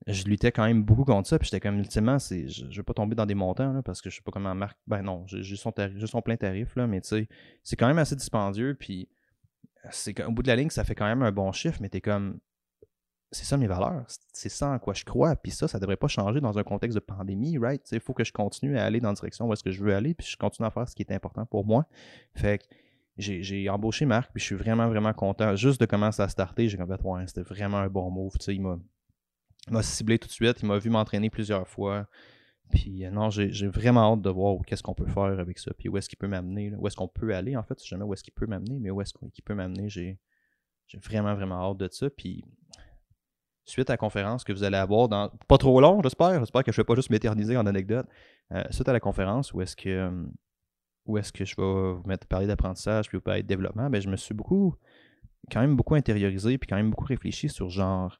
je 0.06 0.24
luttais 0.24 0.52
quand 0.52 0.64
même 0.64 0.82
beaucoup 0.82 1.04
contre 1.04 1.28
ça, 1.28 1.38
puis 1.38 1.46
j'étais 1.46 1.60
comme, 1.60 1.78
ultimement, 1.78 2.18
c'est, 2.18 2.48
je, 2.48 2.70
je 2.70 2.76
veux 2.76 2.82
pas 2.82 2.94
tomber 2.94 3.14
dans 3.14 3.26
des 3.26 3.34
montants, 3.34 3.72
là, 3.72 3.82
parce 3.82 4.00
que 4.00 4.10
je 4.10 4.16
sais 4.16 4.22
pas 4.22 4.32
comment 4.32 4.54
marque. 4.54 4.78
Ben 4.86 5.02
non, 5.02 5.24
j'ai 5.26 5.56
son, 5.56 5.72
son 6.06 6.22
plein 6.22 6.36
tarif, 6.36 6.74
là, 6.76 6.86
mais 6.86 7.00
tu 7.00 7.08
sais, 7.08 7.28
c'est 7.62 7.76
quand 7.76 7.86
même 7.86 7.98
assez 7.98 8.16
dispendieux, 8.16 8.74
puis 8.78 9.08
c'est 9.90 10.14
qu'au 10.14 10.30
bout 10.30 10.42
de 10.42 10.48
la 10.48 10.56
ligne, 10.56 10.70
ça 10.70 10.84
fait 10.84 10.94
quand 10.94 11.06
même 11.06 11.22
un 11.22 11.32
bon 11.32 11.50
chiffre, 11.52 11.78
mais 11.80 11.88
t'es 11.88 12.00
comme, 12.00 12.38
c'est 13.32 13.44
ça 13.44 13.56
mes 13.56 13.66
valeurs, 13.66 14.04
c'est- 14.32 14.48
ça 14.48 14.70
en 14.70 14.78
quoi 14.78 14.94
je 14.94 15.04
crois, 15.04 15.34
puis 15.36 15.50
ça, 15.50 15.66
ça 15.66 15.78
devrait 15.80 15.96
pas 15.96 16.08
changer 16.08 16.40
dans 16.40 16.58
un 16.58 16.62
contexte 16.62 16.94
de 16.94 17.00
pandémie, 17.00 17.58
right? 17.58 17.82
Il 17.90 18.00
faut 18.00 18.12
que 18.12 18.24
je 18.24 18.32
continue 18.32 18.78
à 18.78 18.84
aller 18.84 19.00
dans 19.00 19.08
la 19.08 19.14
direction 19.14 19.48
où 19.48 19.52
est-ce 19.52 19.64
que 19.64 19.72
je 19.72 19.82
veux 19.82 19.94
aller, 19.94 20.14
puis 20.14 20.26
je 20.26 20.36
continue 20.36 20.66
à 20.66 20.70
faire 20.70 20.88
ce 20.88 20.94
qui 20.94 21.02
est 21.02 21.12
important 21.12 21.46
pour 21.46 21.64
moi. 21.64 21.86
Fait 22.34 22.58
que 22.58 22.64
j'ai 23.18 23.68
embauché 23.68 24.06
Marc, 24.06 24.30
puis 24.32 24.40
je 24.40 24.46
suis 24.46 24.54
vraiment, 24.54 24.88
vraiment 24.88 25.12
content. 25.12 25.56
Juste 25.56 25.80
de 25.80 25.86
comment 25.86 26.12
ça 26.12 26.24
a 26.24 26.28
starté, 26.28 26.68
j'ai 26.68 26.76
comme 26.76 26.90
ouais, 26.90 27.26
c'était 27.26 27.42
vraiment 27.42 27.78
un 27.78 27.88
bon 27.88 28.10
move, 28.10 28.34
il 28.48 28.60
m'a 29.70 29.82
ciblé 29.82 30.18
tout 30.18 30.28
de 30.28 30.32
suite, 30.32 30.60
il 30.62 30.66
m'a 30.66 30.78
vu 30.78 30.90
m'entraîner 30.90 31.30
plusieurs 31.30 31.68
fois. 31.68 32.06
Puis 32.70 33.04
euh, 33.04 33.10
non, 33.10 33.30
j'ai 33.30 33.68
vraiment 33.68 34.12
hâte 34.12 34.22
de 34.22 34.30
voir 34.30 34.58
qu'est-ce 34.66 34.82
qu'on 34.82 34.94
peut 34.94 35.06
faire 35.06 35.38
avec 35.38 35.58
ça, 35.58 35.72
puis 35.78 35.88
où 35.88 35.96
est-ce 35.96 36.08
qu'il 36.08 36.18
peut 36.18 36.28
m'amener, 36.28 36.74
où 36.74 36.86
est-ce 36.86 36.96
qu'on 36.96 37.08
peut 37.08 37.34
aller, 37.34 37.56
en 37.56 37.62
fait, 37.62 37.78
je 37.78 37.84
sais 37.84 37.88
jamais 37.88 38.04
où 38.04 38.12
est-ce 38.14 38.24
qu'il 38.24 38.32
peut 38.32 38.46
m'amener, 38.46 38.78
mais 38.78 38.90
où 38.90 39.00
est-ce 39.00 39.12
qu'il 39.12 39.44
peut 39.44 39.54
m'amener, 39.54 39.88
j'ai 39.88 40.18
vraiment, 41.04 41.34
vraiment 41.34 41.70
hâte 41.70 41.78
de 41.78 41.88
ça. 41.90 42.10
Puis 42.10 42.44
suite 43.64 43.90
à 43.90 43.94
la 43.94 43.96
conférence 43.96 44.44
que 44.44 44.52
vous 44.52 44.64
allez 44.64 44.76
avoir 44.76 45.08
dans. 45.08 45.30
Pas 45.48 45.58
trop 45.58 45.80
long, 45.80 46.00
j'espère. 46.02 46.40
J'espère 46.40 46.64
que 46.64 46.72
je 46.72 46.80
ne 46.80 46.82
vais 46.82 46.86
pas 46.86 46.94
juste 46.94 47.10
m'éterniser 47.10 47.56
en 47.56 47.66
anecdote. 47.66 48.06
Euh, 48.52 48.62
suite 48.70 48.88
à 48.88 48.92
la 48.92 49.00
conférence 49.00 49.52
où 49.52 49.60
est-ce 49.60 49.76
que 49.76 49.88
euh, 49.88 50.24
où 51.06 51.18
est-ce 51.18 51.32
que 51.32 51.44
je 51.44 51.56
vais 51.56 51.62
vous 51.94 52.02
mettre 52.06 52.26
parler 52.26 52.46
d'apprentissage 52.46 53.08
puis 53.08 53.18
vous 53.18 53.22
parler 53.22 53.42
de 53.42 53.48
développement, 53.48 53.90
ben 53.90 54.00
je 54.00 54.08
me 54.08 54.16
suis 54.16 54.34
beaucoup 54.34 54.74
quand 55.50 55.60
même 55.60 55.76
beaucoup 55.76 55.94
intériorisé 55.94 56.58
puis 56.58 56.68
quand 56.68 56.76
même 56.76 56.90
beaucoup 56.90 57.06
réfléchi 57.06 57.48
sur 57.48 57.68
genre 57.68 58.18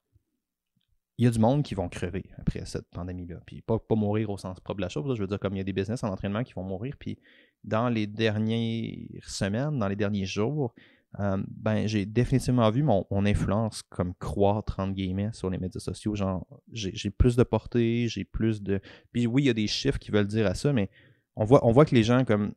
il 1.18 1.26
y 1.26 1.28
a 1.28 1.31
du 1.31 1.38
monde 1.38 1.62
qui 1.62 1.74
vont 1.74 1.88
crever 1.88 2.24
après 2.38 2.64
cette 2.64 2.88
pandémie-là. 2.90 3.37
Puis 3.46 3.61
pas, 3.62 3.78
pas 3.78 3.94
mourir 3.94 4.31
au 4.31 4.38
sens 4.38 4.59
propre 4.61 4.78
de 4.78 4.83
la 4.83 4.88
chose. 4.88 5.14
Je 5.14 5.20
veux 5.20 5.28
dire, 5.28 5.38
comme 5.38 5.55
il 5.55 5.59
y 5.59 5.61
a 5.61 5.64
des 5.64 5.72
business 5.72 6.02
en 6.02 6.09
entraînement 6.09 6.42
qui 6.42 6.55
vont 6.55 6.64
mourir. 6.64 6.96
Puis 6.98 7.18
dans 7.62 7.88
les 7.88 8.07
dernières 8.07 9.28
semaines, 9.28 9.78
dans 9.78 9.88
les 9.88 9.94
derniers 9.94 10.24
jours, 10.24 10.74
euh, 11.20 11.37
ben, 11.48 11.87
j'ai 11.87 12.07
définitivement 12.07 12.70
vu 12.70 12.83
mon, 12.83 13.07
influence 13.11 13.83
comme 13.83 14.14
croître, 14.14 14.81
entre 14.81 14.94
guillemets, 14.94 15.31
sur 15.33 15.51
les 15.51 15.59
médias 15.59 15.81
sociaux. 15.81 16.14
Genre, 16.14 16.46
j'ai 16.72 17.11
plus 17.11 17.37
de 17.37 17.42
portée, 17.42 18.09
j'ai 18.09 18.25
plus 18.25 18.62
de. 18.62 18.81
Puis 19.12 19.27
oui, 19.27 19.42
il 19.42 19.46
y 19.46 19.51
a 19.51 19.55
des 19.55 19.66
chiffres 19.66 19.98
qui 19.98 20.11
veulent 20.11 20.27
dire 20.27 20.46
à 20.46 20.55
ça, 20.55 20.72
mais 20.72 20.88
on 21.37 21.44
voit, 21.44 21.66
on 21.66 21.72
voit 21.72 21.85
que 21.85 21.94
les 21.94 22.03
gens 22.03 22.25
comme 22.25 22.53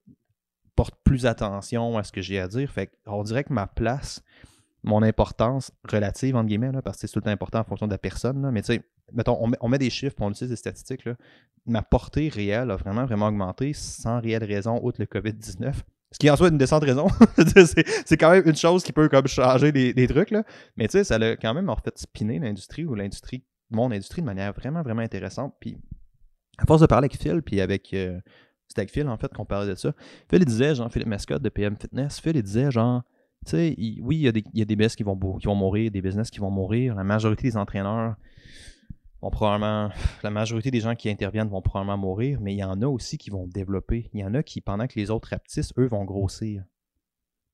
portent 0.75 0.99
plus 1.03 1.25
attention 1.25 1.97
à 1.97 2.03
ce 2.03 2.11
que 2.11 2.21
j'ai 2.21 2.39
à 2.39 2.47
dire. 2.47 2.71
Fait 2.71 2.91
on 3.05 3.23
dirait 3.23 3.43
que 3.43 3.53
ma 3.53 3.67
place, 3.67 4.23
mon 4.83 5.01
importance 5.03 5.71
relative, 5.89 6.35
entre 6.35 6.47
guillemets, 6.47 6.71
là, 6.71 6.81
parce 6.81 6.97
que 6.97 7.07
c'est 7.07 7.19
tout 7.19 7.27
important 7.27 7.59
en 7.59 7.63
fonction 7.63 7.87
de 7.87 7.91
la 7.91 7.97
personne, 7.97 8.41
là, 8.41 8.51
mais 8.51 8.61
tu 8.61 8.73
sais, 8.73 8.83
mettons, 9.11 9.37
on 9.41 9.47
met, 9.47 9.57
on 9.61 9.67
met 9.67 9.79
des 9.79 9.89
chiffres, 9.89 10.15
on 10.19 10.29
utilise 10.31 10.51
des 10.51 10.55
statistiques, 10.55 11.05
là, 11.05 11.15
ma 11.65 11.81
portée 11.81 12.29
réelle 12.29 12.71
a 12.71 12.75
vraiment, 12.75 13.05
vraiment 13.05 13.27
augmenté 13.27 13.73
sans 13.73 14.21
réelle 14.21 14.43
raison, 14.43 14.79
outre 14.83 15.01
le 15.01 15.07
COVID-19. 15.07 15.73
Ce 16.11 16.19
qui 16.19 16.29
en 16.29 16.35
soit 16.35 16.49
une 16.49 16.57
décente 16.57 16.83
raison. 16.83 17.07
c'est 18.05 18.17
quand 18.17 18.31
même 18.31 18.43
une 18.45 18.55
chose 18.55 18.83
qui 18.83 18.93
peut 18.93 19.09
comme 19.09 19.27
changer 19.27 19.71
des, 19.71 19.93
des 19.93 20.07
trucs, 20.07 20.31
là. 20.31 20.43
Mais 20.77 20.87
tu 20.87 20.93
sais, 20.93 21.03
ça 21.03 21.15
a 21.15 21.35
quand 21.35 21.53
même 21.53 21.69
en 21.69 21.75
fait 21.75 21.97
spinner 21.97 22.39
l'industrie 22.39 22.85
ou 22.85 22.95
l'industrie, 22.95 23.43
mon 23.69 23.91
industrie 23.91 24.21
de 24.21 24.25
manière 24.25 24.53
vraiment, 24.53 24.81
vraiment 24.81 25.01
intéressante. 25.01 25.55
Puis, 25.59 25.77
à 26.57 26.65
force 26.65 26.81
de 26.81 26.85
parler 26.85 27.05
avec 27.05 27.21
Phil, 27.21 27.41
puis 27.41 27.59
avec. 27.59 27.93
euh, 27.93 28.19
c'était 28.67 28.81
avec 28.81 28.91
Phil, 28.91 29.07
en 29.07 29.17
fait, 29.17 29.31
qu'on 29.33 29.45
parlait 29.45 29.69
de 29.69 29.75
ça. 29.75 29.93
Phil, 30.29 30.39
il 30.39 30.45
disait, 30.45 30.73
genre, 30.73 30.91
Philippe 30.91 31.07
Mascotte 31.07 31.41
de 31.41 31.49
PM 31.49 31.75
Fitness, 31.79 32.19
Phil, 32.19 32.35
il 32.35 32.43
disait, 32.43 32.71
genre, 32.71 33.03
tu 33.45 33.51
sais, 33.51 33.75
oui, 34.01 34.17
il 34.17 34.21
y, 34.21 34.27
a 34.27 34.31
des, 34.31 34.43
il 34.53 34.65
des 34.65 34.75
business 34.75 34.95
qui 34.95 35.03
vont, 35.03 35.17
qui 35.37 35.45
vont 35.45 35.55
mourir, 35.55 35.91
des 35.91 36.01
business 36.01 36.31
qui 36.31 36.39
vont 36.39 36.49
mourir. 36.49 36.95
La 36.95 37.03
majorité 37.03 37.43
des 37.43 37.57
entraîneurs 37.57 38.15
probablement. 39.21 39.89
La 40.23 40.29
majorité 40.29 40.71
des 40.71 40.79
gens 40.79 40.95
qui 40.95 41.09
interviennent 41.09 41.49
vont 41.49 41.61
probablement 41.61 41.97
mourir, 41.97 42.39
mais 42.41 42.53
il 42.53 42.57
y 42.57 42.63
en 42.63 42.81
a 42.81 42.87
aussi 42.87 43.17
qui 43.17 43.29
vont 43.29 43.47
développer. 43.47 44.09
Il 44.13 44.19
y 44.19 44.25
en 44.25 44.33
a 44.33 44.43
qui, 44.43 44.61
pendant 44.61 44.87
que 44.87 44.99
les 44.99 45.09
autres 45.09 45.29
rapetissent, 45.29 45.73
eux 45.77 45.87
vont 45.87 46.05
grossir. 46.05 46.63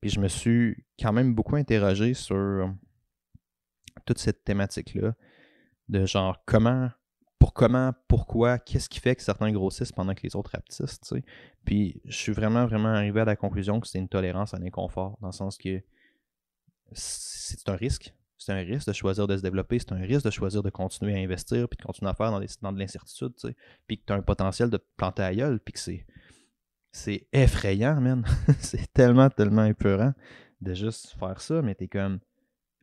Puis 0.01 0.09
je 0.09 0.19
me 0.19 0.27
suis 0.27 0.83
quand 0.99 1.13
même 1.13 1.33
beaucoup 1.33 1.55
interrogé 1.55 2.13
sur 2.13 2.73
toute 4.05 4.17
cette 4.17 4.43
thématique-là, 4.43 5.13
de 5.89 6.05
genre 6.05 6.43
comment, 6.45 6.89
pour 7.37 7.53
comment, 7.53 7.93
pourquoi, 8.07 8.57
qu'est-ce 8.57 8.89
qui 8.89 8.99
fait 8.99 9.15
que 9.15 9.21
certains 9.21 9.51
grossissent 9.51 9.91
pendant 9.91 10.13
que 10.13 10.21
les 10.23 10.35
autres 10.35 10.51
rapetissent. 10.53 10.99
Puis 11.65 12.01
je 12.05 12.17
suis 12.17 12.31
vraiment, 12.31 12.65
vraiment 12.65 12.89
arrivé 12.89 13.21
à 13.21 13.25
la 13.25 13.35
conclusion 13.35 13.79
que 13.79 13.87
c'est 13.87 13.99
une 13.99 14.09
tolérance 14.09 14.53
à 14.53 14.59
l'inconfort, 14.59 15.17
dans 15.21 15.27
le 15.27 15.33
sens 15.33 15.57
que 15.57 15.83
c'est 16.93 17.69
un 17.69 17.75
risque. 17.75 18.13
C'est 18.41 18.53
un 18.53 18.63
risque 18.63 18.87
de 18.87 18.93
choisir 18.93 19.27
de 19.27 19.37
se 19.37 19.43
développer, 19.43 19.77
c'est 19.77 19.91
un 19.91 20.01
risque 20.01 20.25
de 20.25 20.31
choisir 20.31 20.63
de 20.63 20.71
continuer 20.71 21.13
à 21.13 21.19
investir, 21.19 21.69
puis 21.69 21.77
de 21.77 21.83
continuer 21.83 22.09
à 22.09 22.15
faire 22.15 22.31
dans, 22.31 22.39
de 22.39 22.79
l'incertitude, 22.79 23.35
tu 23.35 23.49
sais. 23.49 23.55
Puis 23.85 23.99
que 23.99 24.05
tu 24.07 24.13
as 24.13 24.15
un 24.15 24.23
potentiel 24.23 24.71
de 24.71 24.77
te 24.77 24.85
planter 24.97 25.21
à 25.21 25.35
gueule, 25.35 25.59
puis 25.59 25.73
que 25.73 25.79
c'est. 26.91 27.27
Effrayant, 27.31 28.01
man. 28.01 28.25
c'est 28.59 28.91
tellement, 28.93 29.29
tellement 29.29 29.65
épeurant 29.65 30.13
de 30.59 30.73
juste 30.73 31.15
faire 31.19 31.39
ça, 31.39 31.61
mais 31.61 31.75
t'es 31.75 31.87
comme. 31.87 32.19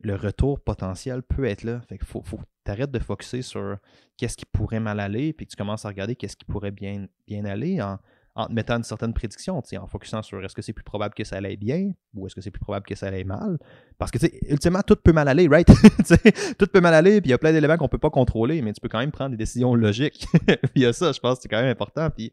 Le 0.01 0.15
retour 0.15 0.61
potentiel 0.61 1.23
peut 1.23 1.43
être 1.43 1.63
là. 1.63 1.81
Fait 1.81 1.97
qu'il 1.97 2.07
faut, 2.07 2.23
faut 2.23 2.37
que 2.37 2.45
t'arrêtes 2.63 2.91
de 2.91 2.99
focuser 2.99 3.41
sur 3.41 3.75
qu'est-ce 4.15 4.37
qui 4.37 4.45
pourrait 4.45 4.79
mal 4.79 5.01
aller, 5.01 5.33
puis 5.33 5.45
que 5.45 5.51
tu 5.51 5.57
commences 5.57 5.83
à 5.83 5.89
regarder 5.89 6.15
qu'est-ce 6.15 6.37
qui 6.37 6.45
pourrait 6.45 6.71
bien, 6.71 7.07
bien 7.27 7.43
aller 7.43 7.81
en, 7.81 7.99
en 8.39 8.47
te 8.47 8.53
mettant 8.53 8.77
une 8.77 8.83
certaine 8.83 9.13
prédiction, 9.13 9.57
en 9.57 9.87
focusant 9.87 10.21
sur 10.21 10.43
est-ce 10.43 10.55
que 10.55 10.61
c'est 10.61 10.71
plus 10.71 10.83
probable 10.83 11.13
que 11.13 11.25
ça 11.25 11.35
allait 11.35 11.57
bien 11.57 11.91
ou 12.13 12.25
est-ce 12.25 12.35
que 12.35 12.41
c'est 12.41 12.51
plus 12.51 12.61
probable 12.61 12.85
que 12.85 12.95
ça 12.95 13.07
allait 13.07 13.25
mal. 13.25 13.59
Parce 13.97 14.11
que, 14.11 14.17
tu 14.17 14.27
sais, 14.27 14.39
ultimement, 14.49 14.81
tout 14.81 14.95
peut 14.95 15.11
mal 15.11 15.27
aller, 15.27 15.49
right? 15.49 15.67
Tout 16.57 16.67
peut 16.67 16.79
mal 16.79 16.93
aller, 16.93 17.19
puis 17.19 17.29
il 17.29 17.31
y 17.31 17.33
a 17.33 17.37
plein 17.37 17.51
d'éléments 17.51 17.75
qu'on 17.75 17.89
peut 17.89 17.97
pas 17.97 18.09
contrôler, 18.09 18.61
mais 18.61 18.71
tu 18.71 18.79
peux 18.79 18.87
quand 18.87 18.99
même 18.99 19.11
prendre 19.11 19.31
des 19.31 19.37
décisions 19.37 19.75
logiques. 19.75 20.25
puis 20.47 20.57
il 20.75 20.81
y 20.83 20.85
a 20.85 20.93
ça, 20.93 21.11
je 21.11 21.19
pense 21.19 21.39
c'est 21.41 21.49
quand 21.49 21.59
même 21.59 21.69
important. 21.69 22.09
Puis, 22.09 22.31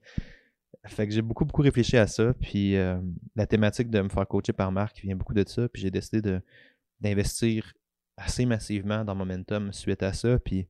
fait 0.86 1.08
que 1.08 1.12
j'ai 1.12 1.22
beaucoup, 1.22 1.44
beaucoup 1.44 1.62
réfléchi 1.62 1.96
à 1.96 2.06
ça. 2.06 2.32
Puis 2.40 2.76
euh, 2.76 2.96
la 3.34 3.46
thématique 3.46 3.90
de 3.90 4.00
me 4.00 4.08
faire 4.08 4.28
coacher 4.28 4.52
par 4.52 4.70
Marc 4.70 5.00
vient 5.02 5.16
beaucoup 5.16 5.34
de 5.34 5.46
ça. 5.46 5.68
Puis 5.68 5.82
j'ai 5.82 5.90
décidé 5.90 6.40
d'investir 7.00 7.72
assez 8.16 8.46
massivement 8.46 9.04
dans 9.04 9.16
Momentum 9.16 9.72
suite 9.72 10.04
à 10.04 10.12
ça. 10.12 10.38
Puis 10.38 10.68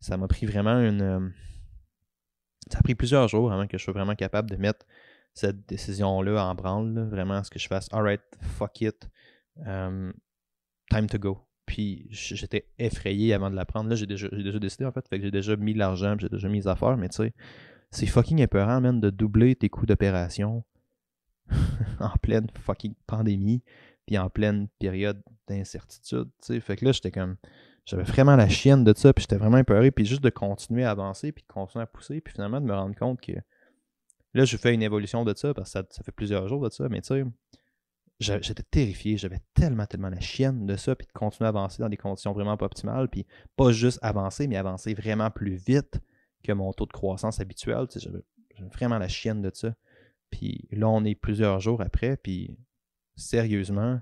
ça 0.00 0.16
m'a 0.16 0.26
pris 0.26 0.46
vraiment 0.46 0.80
une. 0.80 1.32
Ça 2.70 2.78
a 2.78 2.82
pris 2.82 2.94
plusieurs 2.94 3.28
jours 3.28 3.52
avant 3.52 3.66
que 3.66 3.78
je 3.78 3.82
sois 3.82 3.92
vraiment 3.92 4.14
capable 4.14 4.50
de 4.50 4.56
mettre 4.56 4.86
cette 5.34 5.68
décision-là 5.68 6.46
en 6.46 6.54
branle. 6.54 7.08
Vraiment, 7.10 7.42
ce 7.42 7.50
que 7.50 7.58
je 7.58 7.68
fasse, 7.68 7.88
alright, 7.92 8.22
fuck 8.40 8.80
it, 8.80 9.08
um, 9.66 10.12
time 10.90 11.06
to 11.08 11.18
go. 11.18 11.46
Puis 11.66 12.06
j'étais 12.10 12.68
effrayé 12.78 13.34
avant 13.34 13.50
de 13.50 13.56
la 13.56 13.64
prendre. 13.64 13.88
Là, 13.88 13.96
j'ai 13.96 14.06
déjà, 14.06 14.28
décidé 14.28 14.84
en 14.84 14.92
fait. 14.92 15.06
Fait 15.08 15.18
que 15.18 15.24
j'ai 15.24 15.30
déjà 15.30 15.56
mis 15.56 15.74
l'argent, 15.74 16.16
j'ai 16.18 16.28
déjà 16.28 16.48
mis 16.48 16.58
les 16.58 16.68
affaires, 16.68 16.96
mais 16.96 17.08
tu 17.08 17.16
sais, 17.16 17.32
c'est 17.90 18.06
fucking 18.06 18.40
épeurant, 18.40 18.80
man, 18.80 19.00
de 19.00 19.10
doubler 19.10 19.56
tes 19.56 19.68
coûts 19.68 19.86
d'opération 19.86 20.64
en 22.00 22.16
pleine 22.22 22.46
fucking 22.58 22.94
pandémie, 23.06 23.62
puis 24.06 24.18
en 24.18 24.28
pleine 24.28 24.68
période 24.78 25.22
d'incertitude, 25.48 26.28
tu 26.42 26.54
sais. 26.54 26.60
Fait 26.60 26.76
que 26.76 26.84
là, 26.84 26.92
j'étais 26.92 27.10
comme. 27.10 27.36
J'avais 27.86 28.02
vraiment 28.02 28.36
la 28.36 28.48
chienne 28.48 28.82
de 28.82 28.94
ça, 28.96 29.12
puis 29.12 29.22
j'étais 29.22 29.36
vraiment 29.36 29.58
épeuré, 29.58 29.90
puis 29.90 30.06
juste 30.06 30.22
de 30.22 30.30
continuer 30.30 30.84
à 30.84 30.90
avancer, 30.90 31.32
puis 31.32 31.42
de 31.46 31.52
continuer 31.52 31.82
à 31.82 31.86
pousser, 31.86 32.20
puis 32.20 32.32
finalement 32.32 32.60
de 32.60 32.66
me 32.66 32.74
rendre 32.74 32.94
compte 32.94 33.20
que. 33.20 33.32
Là, 34.32 34.44
je 34.44 34.56
fais 34.56 34.74
une 34.74 34.82
évolution 34.82 35.24
de 35.24 35.34
ça, 35.36 35.54
parce 35.54 35.72
que 35.72 35.84
ça, 35.90 36.02
fait 36.02 36.12
plusieurs 36.12 36.48
jours 36.48 36.60
de 36.62 36.70
ça, 36.70 36.88
mais 36.88 37.00
tu 37.02 37.08
sais, 37.08 37.24
j'étais 38.18 38.64
terrifié, 38.64 39.16
j'avais 39.16 39.40
tellement, 39.54 39.86
tellement 39.86 40.08
la 40.08 40.20
chienne 40.20 40.66
de 40.66 40.76
ça, 40.76 40.96
puis 40.96 41.06
de 41.06 41.12
continuer 41.12 41.46
à 41.46 41.50
avancer 41.50 41.82
dans 41.82 41.88
des 41.88 41.96
conditions 41.96 42.32
vraiment 42.32 42.56
pas 42.56 42.66
optimales, 42.66 43.08
puis 43.08 43.26
pas 43.56 43.70
juste 43.70 43.98
avancer, 44.02 44.48
mais 44.48 44.56
avancer 44.56 44.94
vraiment 44.94 45.30
plus 45.30 45.54
vite 45.54 46.00
que 46.42 46.52
mon 46.52 46.72
taux 46.72 46.86
de 46.86 46.92
croissance 46.92 47.38
habituel, 47.38 47.86
tu 47.88 48.00
sais, 48.00 48.08
j'avais 48.08 48.24
vraiment 48.72 48.98
la 48.98 49.08
chienne 49.08 49.42
de 49.42 49.50
ça. 49.52 49.74
Puis 50.30 50.66
là, 50.72 50.88
on 50.88 51.04
est 51.04 51.14
plusieurs 51.14 51.60
jours 51.60 51.80
après, 51.80 52.16
puis 52.16 52.56
sérieusement, 53.14 54.00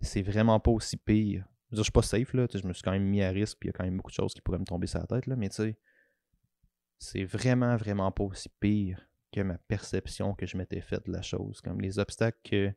c'est 0.00 0.22
vraiment 0.22 0.60
pas 0.60 0.70
aussi 0.70 0.96
pire. 0.96 1.46
Je 1.72 1.82
suis 1.82 1.92
pas 1.92 2.02
safe, 2.02 2.32
là, 2.34 2.46
je 2.52 2.66
me 2.66 2.72
suis 2.72 2.82
quand 2.82 2.92
même 2.92 3.04
mis 3.04 3.22
à 3.22 3.30
risque, 3.30 3.58
puis 3.58 3.68
il 3.68 3.70
y 3.72 3.74
a 3.74 3.76
quand 3.76 3.84
même 3.84 3.96
beaucoup 3.96 4.10
de 4.10 4.16
choses 4.16 4.34
qui 4.34 4.40
pourraient 4.40 4.58
me 4.58 4.64
tomber 4.64 4.86
sur 4.86 5.00
la 5.00 5.06
tête, 5.06 5.26
là, 5.26 5.34
mais 5.36 5.48
tu 5.48 5.56
sais, 5.56 5.76
c'est 6.98 7.24
vraiment, 7.24 7.76
vraiment 7.76 8.10
pas 8.12 8.24
aussi 8.24 8.48
pire 8.60 9.08
que 9.32 9.40
ma 9.40 9.58
perception 9.58 10.34
que 10.34 10.46
je 10.46 10.56
m'étais 10.56 10.80
faite 10.80 11.06
de 11.06 11.12
la 11.12 11.22
chose. 11.22 11.60
Comme 11.60 11.80
les 11.80 11.98
obstacles 11.98 12.38
que 12.44 12.72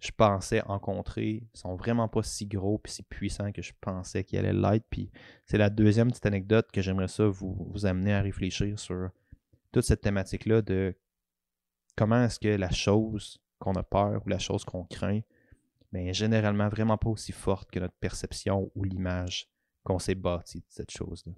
je 0.00 0.10
pensais 0.10 0.60
rencontrer 0.60 1.46
sont 1.54 1.76
vraiment 1.76 2.08
pas 2.08 2.22
si 2.22 2.46
gros 2.46 2.80
et 2.84 2.88
si 2.88 3.02
puissants 3.02 3.52
que 3.52 3.62
je 3.62 3.72
pensais 3.80 4.24
qu'ils 4.24 4.38
allaient 4.38 4.52
l'être. 4.52 4.86
Puis 4.90 5.10
c'est 5.46 5.56
la 5.56 5.70
deuxième 5.70 6.08
petite 6.08 6.26
anecdote 6.26 6.70
que 6.72 6.82
j'aimerais 6.82 7.08
ça 7.08 7.26
vous, 7.26 7.70
vous 7.70 7.86
amener 7.86 8.12
à 8.12 8.20
réfléchir 8.20 8.78
sur 8.78 9.10
toute 9.72 9.84
cette 9.84 10.02
thématique-là 10.02 10.62
de 10.62 10.94
comment 11.96 12.22
est-ce 12.24 12.38
que 12.38 12.48
la 12.48 12.70
chose 12.70 13.40
qu'on 13.58 13.74
a 13.74 13.82
peur 13.82 14.22
ou 14.26 14.28
la 14.28 14.38
chose 14.38 14.64
qu'on 14.64 14.84
craint, 14.84 15.20
mais 15.94 16.12
généralement 16.12 16.68
vraiment 16.68 16.98
pas 16.98 17.08
aussi 17.08 17.30
forte 17.30 17.70
que 17.70 17.78
notre 17.78 17.94
perception 18.00 18.70
ou 18.74 18.82
l'image 18.82 19.48
qu'on 19.84 20.00
s'est 20.00 20.16
bâti 20.16 20.58
de 20.58 20.64
cette 20.68 20.90
chose-là. 20.90 21.32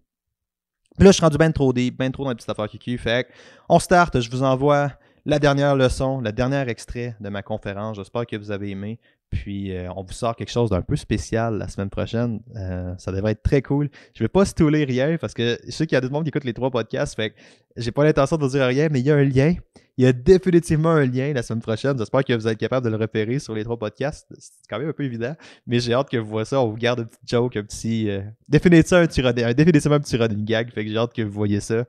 Puis 0.96 1.04
là, 1.04 1.10
je 1.10 1.16
suis 1.16 1.22
rendu 1.22 1.36
bien 1.36 1.52
trop 1.52 1.74
deep, 1.74 1.98
bien 1.98 2.10
trop 2.10 2.24
dans 2.24 2.30
la 2.30 2.36
petite 2.36 2.48
affaire 2.48 2.68
Fait 2.98 3.28
on 3.68 3.78
start, 3.78 4.18
je 4.18 4.30
vous 4.30 4.42
envoie 4.42 4.92
la 5.26 5.38
dernière 5.38 5.76
leçon, 5.76 6.20
le 6.20 6.32
dernier 6.32 6.66
extrait 6.68 7.16
de 7.20 7.28
ma 7.28 7.42
conférence. 7.42 7.96
J'espère 7.96 8.24
que 8.24 8.36
vous 8.36 8.50
avez 8.50 8.70
aimé. 8.70 8.98
Puis 9.42 9.76
euh, 9.76 9.88
on 9.94 10.02
vous 10.02 10.12
sort 10.12 10.34
quelque 10.34 10.50
chose 10.50 10.70
d'un 10.70 10.82
peu 10.82 10.96
spécial 10.96 11.58
la 11.58 11.68
semaine 11.68 11.90
prochaine. 11.90 12.40
Euh, 12.56 12.94
ça 12.98 13.12
devrait 13.12 13.32
être 13.32 13.42
très 13.42 13.62
cool. 13.62 13.90
Je 14.14 14.24
vais 14.24 14.28
pas 14.28 14.44
stouler 14.44 14.84
rien 14.84 15.16
parce 15.18 15.34
que 15.34 15.58
je 15.64 15.70
sais 15.70 15.86
qu'il 15.86 15.94
y 15.94 15.98
a 15.98 16.00
des 16.00 16.08
gens 16.08 16.22
qui 16.22 16.28
écoutent 16.28 16.44
les 16.44 16.54
trois 16.54 16.70
podcasts. 16.70 17.14
Fait 17.14 17.30
que 17.30 17.36
j'ai 17.76 17.92
pas 17.92 18.04
l'intention 18.04 18.36
de 18.36 18.42
vous 18.42 18.50
dire 18.50 18.66
rien, 18.66 18.88
mais 18.90 19.00
il 19.00 19.06
y 19.06 19.10
a 19.10 19.14
un 19.14 19.24
lien. 19.24 19.54
Il 19.98 20.04
y 20.04 20.08
a 20.08 20.12
définitivement 20.12 20.90
un 20.90 21.06
lien 21.06 21.32
la 21.32 21.42
semaine 21.42 21.62
prochaine. 21.62 21.96
J'espère 21.96 22.24
que 22.24 22.32
vous 22.32 22.48
êtes 22.48 22.58
capable 22.58 22.84
de 22.86 22.90
le 22.90 22.96
repérer 22.96 23.38
sur 23.38 23.54
les 23.54 23.64
trois 23.64 23.78
podcasts. 23.78 24.26
C'est 24.38 24.52
quand 24.68 24.78
même 24.78 24.88
un 24.88 24.92
peu 24.92 25.04
évident. 25.04 25.34
Mais 25.66 25.80
j'ai 25.80 25.94
hâte 25.94 26.10
que 26.10 26.16
vous 26.16 26.28
voyez 26.28 26.44
ça. 26.44 26.60
On 26.60 26.68
vous 26.68 26.76
garde 26.76 27.00
un 27.00 27.04
petit 27.04 27.18
joke, 27.24 27.56
un 27.56 27.62
petit. 27.62 28.10
Euh, 28.10 28.20
définitivement 28.48 29.02
un, 29.02 29.06
petit 29.06 29.22
un, 29.22 29.52
définitivement 29.52 29.96
un 29.96 30.00
petit 30.00 30.16
running 30.16 30.44
gag. 30.44 30.70
Fait 30.70 30.84
que 30.84 30.90
j'ai 30.90 30.98
hâte 30.98 31.14
que 31.14 31.22
vous 31.22 31.32
voyez 31.32 31.60
ça. 31.60 31.84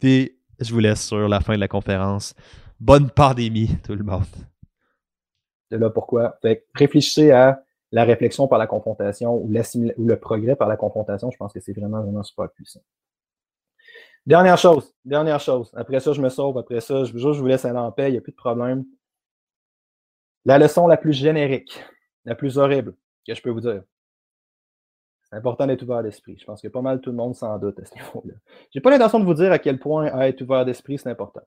Puis 0.00 0.32
je 0.60 0.72
vous 0.72 0.80
laisse 0.80 1.06
sur 1.06 1.28
la 1.28 1.40
fin 1.40 1.54
de 1.54 1.60
la 1.60 1.68
conférence. 1.68 2.34
Bonne 2.80 3.10
pandémie, 3.10 3.70
tout 3.84 3.94
le 3.94 4.02
monde. 4.02 4.24
C'est 5.72 5.78
là 5.78 5.88
pourquoi. 5.88 6.38
Réfléchissez 6.74 7.30
à 7.30 7.64
la 7.92 8.04
réflexion 8.04 8.46
par 8.46 8.58
la 8.58 8.66
confrontation 8.66 9.36
ou, 9.36 9.50
le 9.50 10.14
progrès 10.16 10.54
par 10.54 10.68
la 10.68 10.76
confrontation. 10.76 11.30
Je 11.30 11.38
pense 11.38 11.50
que 11.50 11.60
c'est 11.60 11.72
vraiment, 11.72 12.02
vraiment 12.02 12.22
super 12.22 12.50
puissant. 12.50 12.82
Dernière 14.26 14.58
chose, 14.58 14.94
dernière 15.02 15.40
chose. 15.40 15.72
Après 15.74 15.98
ça, 15.98 16.12
je 16.12 16.20
me 16.20 16.28
sauve. 16.28 16.58
Après 16.58 16.82
ça, 16.82 17.04
je, 17.04 17.16
je 17.16 17.40
vous 17.40 17.46
laisse 17.46 17.64
aller 17.64 17.78
en 17.78 17.90
paix. 17.90 18.10
Il 18.10 18.12
n'y 18.12 18.18
a 18.18 18.20
plus 18.20 18.32
de 18.32 18.36
problème. 18.36 18.84
La 20.44 20.58
leçon 20.58 20.86
la 20.86 20.98
plus 20.98 21.14
générique, 21.14 21.82
la 22.26 22.34
plus 22.34 22.58
horrible 22.58 22.94
que 23.26 23.34
je 23.34 23.40
peux 23.40 23.48
vous 23.48 23.62
dire. 23.62 23.82
C'est 25.22 25.36
important 25.36 25.66
d'être 25.66 25.84
ouvert 25.84 26.02
d'esprit. 26.02 26.36
Je 26.38 26.44
pense 26.44 26.60
que 26.60 26.68
pas 26.68 26.82
mal 26.82 27.00
tout 27.00 27.08
le 27.08 27.16
monde 27.16 27.34
s'en 27.34 27.58
doute 27.58 27.80
à 27.80 27.86
ce 27.86 27.94
niveau-là. 27.94 28.34
J'ai 28.72 28.82
pas 28.82 28.90
l'intention 28.90 29.20
de 29.20 29.24
vous 29.24 29.32
dire 29.32 29.50
à 29.50 29.58
quel 29.58 29.78
point 29.78 30.04
être 30.20 30.42
ouvert 30.42 30.66
d'esprit, 30.66 30.98
c'est 30.98 31.08
important. 31.08 31.40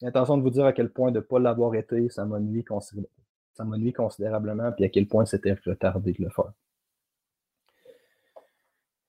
L'intention 0.00 0.36
de 0.36 0.42
vous 0.42 0.50
dire 0.50 0.64
à 0.64 0.72
quel 0.72 0.90
point 0.90 1.12
de 1.12 1.18
ne 1.18 1.20
pas 1.20 1.38
l'avoir 1.38 1.76
été, 1.76 2.08
ça 2.08 2.24
m'a 2.24 2.40
nuit, 2.40 2.64
ça 3.60 3.78
nuit 3.78 3.92
considérablement, 3.92 4.72
puis 4.72 4.84
à 4.84 4.88
quel 4.88 5.06
point 5.06 5.24
c'était 5.26 5.56
retardé 5.66 6.12
de 6.12 6.22
le 6.22 6.30
faire. 6.30 6.52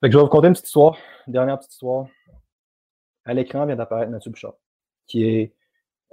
Fait 0.01 0.07
que 0.07 0.13
je 0.13 0.17
vais 0.17 0.23
vous 0.23 0.29
conter 0.29 0.47
une 0.47 0.53
petite 0.53 0.67
histoire, 0.67 0.97
une 1.27 1.33
dernière 1.33 1.57
petite 1.59 1.73
histoire. 1.73 2.07
À 3.23 3.33
l'écran 3.33 3.65
vient 3.65 3.75
d'apparaître 3.75 4.11
Mathieu 4.11 4.31
Bouchard, 4.31 4.55
qui 5.05 5.25
est 5.25 5.53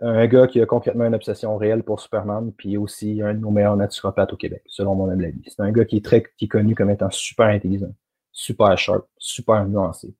un 0.00 0.26
gars 0.26 0.46
qui 0.46 0.60
a 0.60 0.66
concrètement 0.66 1.06
une 1.06 1.14
obsession 1.14 1.56
réelle 1.56 1.82
pour 1.82 2.00
Superman, 2.00 2.52
puis 2.52 2.76
aussi 2.76 3.22
un 3.22 3.34
de 3.34 3.40
nos 3.40 3.50
meilleurs 3.50 3.76
naturopathes 3.76 4.32
au 4.32 4.36
Québec, 4.36 4.62
selon 4.66 4.94
mon 4.94 5.08
humble 5.08 5.24
avis. 5.24 5.42
C'est 5.46 5.60
un 5.60 5.72
gars 5.72 5.84
qui 5.84 5.96
est 5.96 6.04
très 6.04 6.22
qui 6.36 6.44
est 6.44 6.48
connu 6.48 6.74
comme 6.74 6.90
étant 6.90 7.10
super 7.10 7.46
intelligent, 7.46 7.92
super 8.30 8.76
sharp, 8.76 9.06
super 9.16 9.66
nuancé. 9.66 10.14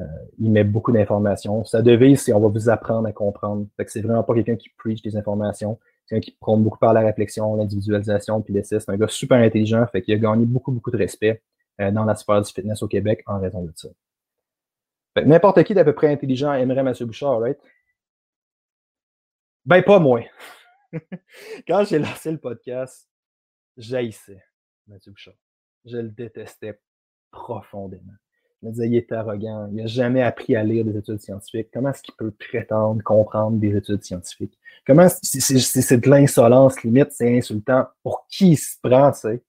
Euh, 0.00 0.04
il 0.38 0.50
met 0.50 0.64
beaucoup 0.64 0.90
d'informations. 0.90 1.64
Sa 1.64 1.80
devise, 1.80 2.22
c'est 2.22 2.32
on 2.32 2.40
va 2.40 2.48
vous 2.48 2.68
apprendre 2.68 3.06
à 3.06 3.12
comprendre. 3.12 3.66
Fait 3.76 3.84
que 3.84 3.92
c'est 3.92 4.00
vraiment 4.00 4.24
pas 4.24 4.34
quelqu'un 4.34 4.56
qui 4.56 4.68
preach 4.70 5.00
des 5.00 5.16
informations. 5.16 5.78
C'est 6.04 6.16
quelqu'un 6.16 6.20
qui 6.20 6.36
prône 6.38 6.62
beaucoup 6.62 6.78
par 6.78 6.92
la 6.92 7.00
réflexion, 7.00 7.54
l'individualisation, 7.56 8.42
puis 8.42 8.54
l'essai. 8.54 8.80
C'est 8.80 8.90
un 8.90 8.96
gars 8.96 9.08
super 9.08 9.38
intelligent, 9.38 9.86
fait 9.86 10.02
qu'il 10.02 10.14
a 10.14 10.18
gagné 10.18 10.44
beaucoup, 10.44 10.72
beaucoup 10.72 10.90
de 10.90 10.96
respect 10.96 11.42
euh, 11.80 11.90
dans 11.90 12.04
la 12.04 12.14
sphère 12.14 12.42
du 12.42 12.52
fitness 12.52 12.82
au 12.82 12.88
Québec 12.88 13.22
en 13.26 13.40
raison 13.40 13.62
de 13.62 13.72
ça. 13.74 13.88
n'importe 15.24 15.62
qui 15.64 15.74
d'à 15.74 15.84
peu 15.84 15.94
près 15.94 16.12
intelligent 16.12 16.52
aimerait 16.52 16.80
M. 16.80 16.92
Bouchard, 17.06 17.40
right? 17.40 17.58
Ben, 19.64 19.82
pas 19.82 19.98
moi. 19.98 20.22
Quand 21.68 21.84
j'ai 21.84 21.98
lancé 21.98 22.32
le 22.32 22.38
podcast, 22.38 23.08
j'haïssais 23.76 24.42
M. 24.90 24.98
Bouchard. 25.06 25.34
Je 25.84 25.96
le 25.98 26.08
détestais 26.08 26.80
profondément. 27.30 28.12
Me 28.62 28.86
il 28.86 28.94
est 28.94 29.10
arrogant, 29.10 29.68
il 29.72 29.76
n'a 29.76 29.86
jamais 29.86 30.22
appris 30.22 30.54
à 30.54 30.62
lire 30.62 30.84
des 30.84 30.96
études 30.96 31.20
scientifiques. 31.20 31.68
Comment 31.72 31.90
est-ce 31.90 32.02
qu'il 32.02 32.14
peut 32.14 32.30
prétendre 32.30 33.02
comprendre 33.02 33.58
des 33.58 33.76
études 33.76 34.04
scientifiques? 34.04 34.56
Comment 34.86 35.08
c'est 35.08 36.00
de 36.00 36.08
l'insolence 36.08 36.80
limite, 36.84 37.08
c'est 37.10 37.36
insultant. 37.36 37.86
Pour 38.04 38.24
qui 38.28 38.52
il 38.52 38.56
se 38.56 38.76
prend, 38.80 39.10
tu 39.10 39.18
sais? 39.18 39.42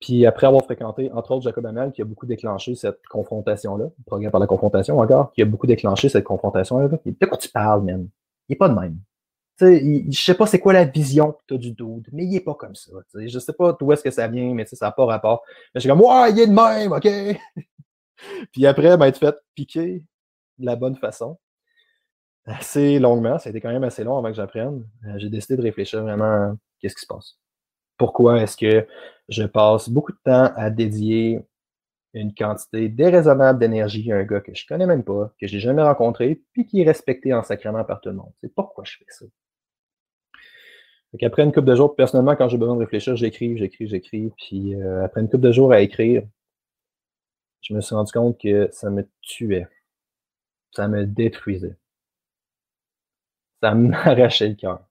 Puis 0.00 0.24
après 0.26 0.46
avoir 0.46 0.64
fréquenté, 0.64 1.10
entre 1.12 1.32
autres, 1.32 1.42
Jacob 1.42 1.66
Amel, 1.66 1.92
qui 1.92 2.02
a 2.02 2.04
beaucoup 2.04 2.26
déclenché 2.26 2.74
cette 2.74 3.04
confrontation-là, 3.08 3.90
programme 4.06 4.30
par 4.30 4.40
la 4.40 4.46
confrontation 4.46 4.98
encore, 4.98 5.32
qui 5.32 5.42
a 5.42 5.44
beaucoup 5.44 5.66
déclenché 5.66 6.08
cette 6.08 6.24
confrontation-là. 6.24 6.88
De 6.88 7.26
quoi 7.26 7.36
tu 7.36 7.50
parles, 7.50 7.82
même? 7.82 8.08
Il 8.48 8.52
n'est 8.52 8.56
pas 8.56 8.68
de 8.68 8.74
même 8.74 8.96
je 9.60 10.10
je 10.10 10.22
sais 10.22 10.34
pas 10.34 10.46
c'est 10.46 10.58
quoi 10.58 10.72
la 10.72 10.84
vision 10.84 11.32
que 11.32 11.38
tu 11.48 11.54
as 11.54 11.58
du 11.58 11.72
doute, 11.72 12.06
mais 12.12 12.24
il 12.24 12.36
est 12.36 12.40
pas 12.40 12.54
comme 12.54 12.74
ça. 12.74 12.92
Je 13.14 13.26
Je 13.28 13.38
sais 13.38 13.52
pas 13.52 13.76
d'où 13.78 13.92
est-ce 13.92 14.02
que 14.02 14.10
ça 14.10 14.28
vient, 14.28 14.54
mais 14.54 14.64
ça 14.66 14.86
n'a 14.86 14.92
pas 14.92 15.04
rapport. 15.06 15.42
Mais 15.74 15.80
je 15.80 15.80
suis 15.80 15.88
comme, 15.88 16.00
ouais, 16.00 16.30
il 16.32 16.40
est 16.40 16.46
de 16.46 16.52
même, 16.52 16.92
OK? 16.92 17.06
Puis 18.52 18.66
après, 18.66 18.96
ben, 18.96 19.06
être 19.06 19.18
fait 19.18 19.36
piquer 19.54 20.04
de 20.58 20.66
la 20.66 20.76
bonne 20.76 20.96
façon. 20.96 21.38
Assez 22.46 22.98
longuement, 22.98 23.38
ça 23.38 23.48
a 23.48 23.50
été 23.50 23.60
quand 23.60 23.70
même 23.70 23.84
assez 23.84 24.04
long 24.04 24.18
avant 24.18 24.28
que 24.28 24.34
j'apprenne. 24.34 24.86
Euh, 25.06 25.18
j'ai 25.18 25.28
décidé 25.28 25.56
de 25.56 25.62
réfléchir 25.62 26.02
vraiment 26.02 26.56
qu'est-ce 26.80 26.94
qui 26.94 27.02
se 27.02 27.06
passe. 27.06 27.36
Pourquoi 27.96 28.40
est-ce 28.42 28.56
que 28.56 28.86
je 29.28 29.44
passe 29.44 29.88
beaucoup 29.88 30.12
de 30.12 30.18
temps 30.24 30.52
à 30.56 30.70
dédier 30.70 31.40
une 32.14 32.34
quantité 32.34 32.88
déraisonnable 32.88 33.58
d'énergie 33.58 34.10
à 34.10 34.16
un 34.16 34.24
gars 34.24 34.40
que 34.40 34.54
je 34.54 34.66
connais 34.66 34.86
même 34.86 35.04
pas, 35.04 35.32
que 35.40 35.46
j'ai 35.46 35.60
jamais 35.60 35.82
rencontré, 35.82 36.42
puis 36.52 36.66
qui 36.66 36.80
est 36.80 36.84
respecté 36.84 37.32
en 37.32 37.42
sacrement 37.42 37.84
par 37.84 38.00
tout 38.00 38.08
le 38.08 38.16
monde. 38.16 38.32
C'est 38.40 38.52
pourquoi 38.52 38.84
je 38.84 38.96
fais 38.98 39.04
ça. 39.08 39.26
Après 41.22 41.42
une 41.42 41.52
couple 41.52 41.66
de 41.66 41.74
jours, 41.74 41.96
personnellement, 41.96 42.36
quand 42.36 42.48
j'ai 42.48 42.58
besoin 42.58 42.76
de 42.76 42.80
réfléchir, 42.80 43.16
j'écris, 43.16 43.58
j'écris, 43.58 43.88
j'écris. 43.88 44.32
Puis 44.36 44.74
euh, 44.76 45.04
après 45.04 45.20
une 45.20 45.28
couple 45.28 45.44
de 45.44 45.52
jours 45.52 45.72
à 45.72 45.80
écrire, 45.80 46.22
je 47.62 47.74
me 47.74 47.80
suis 47.80 47.94
rendu 47.94 48.12
compte 48.12 48.40
que 48.40 48.68
ça 48.72 48.90
me 48.90 49.06
tuait. 49.22 49.68
Ça 50.72 50.88
me 50.88 51.04
détruisait. 51.06 51.76
Ça 53.62 53.74
m'arrachait 53.74 54.48
le 54.48 54.54
cœur. 54.54 54.86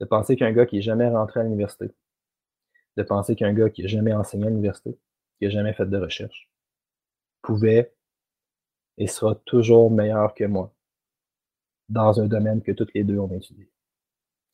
De 0.00 0.06
penser 0.06 0.36
qu'un 0.36 0.52
gars 0.52 0.66
qui 0.66 0.76
n'est 0.76 0.82
jamais 0.82 1.08
rentré 1.08 1.40
à 1.40 1.42
l'université, 1.44 1.92
de 2.96 3.02
penser 3.02 3.36
qu'un 3.36 3.52
gars 3.52 3.70
qui 3.70 3.82
n'a 3.82 3.88
jamais 3.88 4.12
enseigné 4.12 4.46
à 4.46 4.50
l'université, 4.50 4.98
qui 5.38 5.44
n'a 5.44 5.50
jamais 5.50 5.72
fait 5.74 5.86
de 5.86 5.96
recherche, 5.96 6.50
pouvait 7.42 7.94
et 8.98 9.06
sera 9.06 9.34
toujours 9.34 9.90
meilleur 9.90 10.34
que 10.34 10.44
moi 10.44 10.74
dans 11.88 12.20
un 12.20 12.26
domaine 12.26 12.62
que 12.62 12.72
toutes 12.72 12.94
les 12.94 13.04
deux 13.04 13.18
ont 13.18 13.30
étudié. 13.32 13.71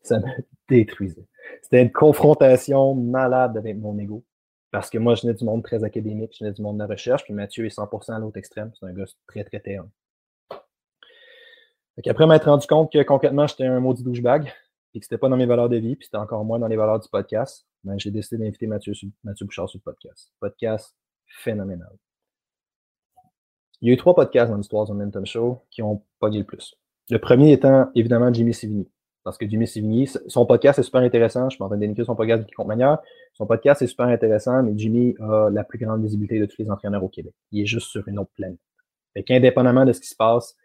Ça 0.03 0.19
me 0.19 0.27
détruisait. 0.69 1.27
C'était 1.63 1.83
une 1.83 1.93
confrontation 1.93 2.95
malade 2.95 3.57
avec 3.57 3.77
mon 3.77 3.99
ego. 3.99 4.25
Parce 4.71 4.91
que 4.91 4.99
moi, 4.99 5.15
je 5.15 5.23
venais 5.23 5.35
du 5.35 5.45
monde 5.45 5.65
très 5.65 5.83
académique, 5.83 6.35
je 6.39 6.45
venais 6.45 6.53
du 6.53 6.61
monde 6.61 6.77
de 6.77 6.83
la 6.83 6.89
recherche, 6.89 7.25
puis 7.25 7.33
Mathieu 7.33 7.65
est 7.65 7.75
100% 7.75 8.13
à 8.13 8.19
l'autre 8.19 8.37
extrême. 8.37 8.71
C'est 8.79 8.85
un 8.85 8.93
gars 8.93 9.07
très, 9.27 9.43
très 9.45 9.61
terne. 9.61 9.89
Après 12.07 12.27
m'être 12.27 12.45
rendu 12.45 12.67
compte 12.67 12.93
que 12.93 13.03
concrètement, 13.03 13.47
j'étais 13.47 13.65
un 13.65 13.81
maudit 13.81 14.05
douchebag, 14.05 14.53
et 14.95 15.01
que 15.01 15.05
c'était 15.05 15.19
pas 15.19 15.29
dans 15.29 15.37
mes 15.37 15.47
valeurs 15.47 15.69
de 15.69 15.77
vie, 15.77 15.97
puis 15.97 16.07
c'était 16.07 16.19
encore 16.19 16.45
moins 16.45 16.59
dans 16.59 16.67
les 16.67 16.77
valeurs 16.77 17.01
du 17.01 17.09
podcast, 17.09 17.67
ben, 17.85 17.99
j'ai 17.99 18.11
décidé 18.11 18.43
d'inviter 18.43 18.67
Mathieu, 18.67 18.93
Mathieu 19.25 19.47
Bouchard 19.47 19.69
sur 19.69 19.79
le 19.79 19.83
podcast. 19.83 20.33
Podcast 20.41 20.97
phénoménal. 21.27 21.93
Il 23.81 23.89
y 23.89 23.91
a 23.91 23.95
eu 23.95 23.97
trois 23.97 24.15
podcasts 24.15 24.51
dans 24.51 24.57
l'histoire 24.57 24.87
du 24.87 24.93
Momentum 24.93 25.25
Show 25.25 25.63
qui 25.71 25.83
ont 25.83 26.03
pogné 26.19 26.39
le 26.39 26.45
plus. 26.45 26.75
Le 27.11 27.19
premier 27.19 27.53
étant 27.53 27.91
évidemment 27.95 28.33
Jimmy 28.33 28.53
Sivigny. 28.53 28.91
Parce 29.29 29.37
que 29.37 29.47
Jimmy 29.47 29.67
Sivigny, 29.67 30.09
son 30.27 30.47
podcast 30.47 30.79
est 30.79 30.83
super 30.83 31.03
intéressant. 31.03 31.51
Je 31.51 31.57
suis 31.57 31.63
en 31.63 31.69
train 31.69 31.77
d'énigmer 31.77 32.03
son 32.03 32.17
podcast 32.17 32.49
de 32.49 32.55
compte 32.55 32.67
manière. 32.67 32.97
Son 33.35 33.47
podcast 33.47 33.83
est 33.83 33.87
super 33.87 34.07
intéressant, 34.07 34.63
mais 34.63 34.73
Jimmy 34.75 35.15
a 35.21 35.51
la 35.51 35.65
plus 35.65 35.79
grande 35.79 36.03
visibilité 36.03 36.39
de 36.39 36.47
tous 36.47 36.57
les 36.63 36.71
entraîneurs 36.71 37.05
au 37.05 37.11
Québec. 37.11 37.35
Il 37.53 37.61
est 37.61 37.67
juste 37.67 37.89
sur 37.89 38.09
une 38.09 38.19
autre 38.19 38.31
planète. 38.35 38.59
Fait 39.13 39.23
qu'indépendamment 39.25 39.85
de 39.85 39.93
ce 39.93 40.01
qui 40.01 40.09
se 40.09 40.17
passe, 40.17 40.57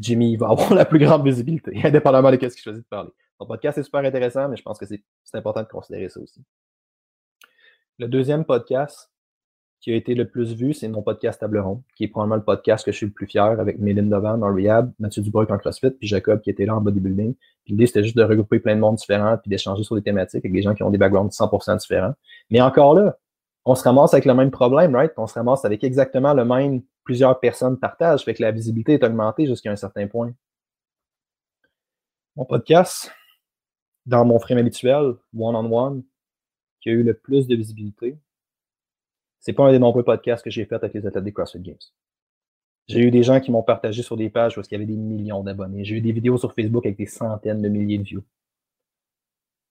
Jimmy 0.00 0.36
va 0.36 0.48
avoir 0.48 0.74
la 0.74 0.84
plus 0.86 0.98
grande 0.98 1.24
visibilité, 1.24 1.70
indépendamment 1.84 2.32
de 2.32 2.36
ce 2.36 2.48
qu'il 2.48 2.64
choisit 2.64 2.82
de 2.82 2.88
parler. 2.88 3.10
Son 3.38 3.46
podcast 3.46 3.78
est 3.78 3.84
super 3.84 4.00
intéressant, 4.00 4.48
mais 4.48 4.56
je 4.56 4.62
pense 4.64 4.76
que 4.76 4.86
c'est 4.86 5.00
important 5.34 5.62
de 5.62 5.68
considérer 5.68 6.08
ça 6.08 6.18
aussi. 6.18 6.42
Le 8.00 8.08
deuxième 8.08 8.44
podcast 8.44 9.09
qui 9.80 9.92
a 9.92 9.96
été 9.96 10.14
le 10.14 10.28
plus 10.28 10.54
vu, 10.54 10.74
c'est 10.74 10.88
mon 10.88 11.02
podcast 11.02 11.40
Table 11.40 11.58
Ronde, 11.58 11.80
qui 11.96 12.04
est 12.04 12.08
probablement 12.08 12.36
le 12.36 12.44
podcast 12.44 12.84
que 12.84 12.92
je 12.92 12.98
suis 12.98 13.06
le 13.06 13.12
plus 13.12 13.26
fier 13.26 13.58
avec 13.58 13.78
Méline 13.78 14.10
Devan 14.10 14.42
en 14.42 14.54
rehab, 14.54 14.92
Mathieu 14.98 15.22
Dubreuil 15.22 15.46
en 15.50 15.56
CrossFit, 15.56 15.90
puis 15.90 16.06
Jacob 16.06 16.42
qui 16.42 16.50
était 16.50 16.66
là 16.66 16.76
en 16.76 16.82
bodybuilding. 16.82 17.34
L'idée, 17.66 17.86
c'était 17.86 18.02
juste 18.02 18.16
de 18.16 18.22
regrouper 18.22 18.60
plein 18.60 18.74
de 18.74 18.80
monde 18.80 18.96
différents, 18.96 19.38
puis 19.38 19.48
d'échanger 19.48 19.82
sur 19.82 19.96
des 19.96 20.02
thématiques 20.02 20.44
avec 20.44 20.52
des 20.52 20.60
gens 20.60 20.74
qui 20.74 20.82
ont 20.82 20.90
des 20.90 20.98
backgrounds 20.98 21.34
100% 21.34 21.78
différents. 21.78 22.12
Mais 22.50 22.60
encore 22.60 22.94
là, 22.94 23.16
on 23.64 23.74
se 23.74 23.82
ramasse 23.82 24.12
avec 24.12 24.26
le 24.26 24.34
même 24.34 24.50
problème, 24.50 24.94
right? 24.94 25.12
On 25.16 25.26
se 25.26 25.34
ramasse 25.34 25.64
avec 25.64 25.82
exactement 25.82 26.34
le 26.34 26.44
même, 26.44 26.82
plusieurs 27.04 27.40
personnes 27.40 27.78
partagent, 27.78 28.24
fait 28.24 28.34
que 28.34 28.42
la 28.42 28.50
visibilité 28.50 28.94
est 28.94 29.04
augmentée 29.04 29.46
jusqu'à 29.46 29.70
un 29.70 29.76
certain 29.76 30.06
point. 30.06 30.32
Mon 32.36 32.44
podcast, 32.44 33.10
dans 34.04 34.26
mon 34.26 34.38
frame 34.38 34.58
habituel, 34.58 35.14
one-on-one, 35.34 36.02
qui 36.82 36.90
a 36.90 36.92
eu 36.92 37.02
le 37.02 37.14
plus 37.14 37.46
de 37.46 37.56
visibilité, 37.56 38.18
c'est 39.40 39.54
pas 39.54 39.64
un 39.64 39.72
des 39.72 39.78
nombreux 39.78 40.04
podcasts 40.04 40.44
que 40.44 40.50
j'ai 40.50 40.64
fait 40.64 40.76
avec 40.76 40.94
les 40.94 41.06
athlètes 41.06 41.24
des 41.24 41.32
CrossFit 41.32 41.60
Games. 41.60 41.76
J'ai 42.88 43.00
eu 43.00 43.10
des 43.10 43.22
gens 43.22 43.40
qui 43.40 43.50
m'ont 43.50 43.62
partagé 43.62 44.02
sur 44.02 44.16
des 44.16 44.30
pages 44.30 44.58
où 44.58 44.60
il 44.60 44.72
y 44.72 44.74
avait 44.74 44.86
des 44.86 44.96
millions 44.96 45.42
d'abonnés. 45.42 45.84
J'ai 45.84 45.96
eu 45.96 46.00
des 46.00 46.12
vidéos 46.12 46.38
sur 46.38 46.52
Facebook 46.54 46.84
avec 46.84 46.98
des 46.98 47.06
centaines 47.06 47.62
de 47.62 47.68
milliers 47.68 47.98
de 47.98 48.02
views. 48.02 48.24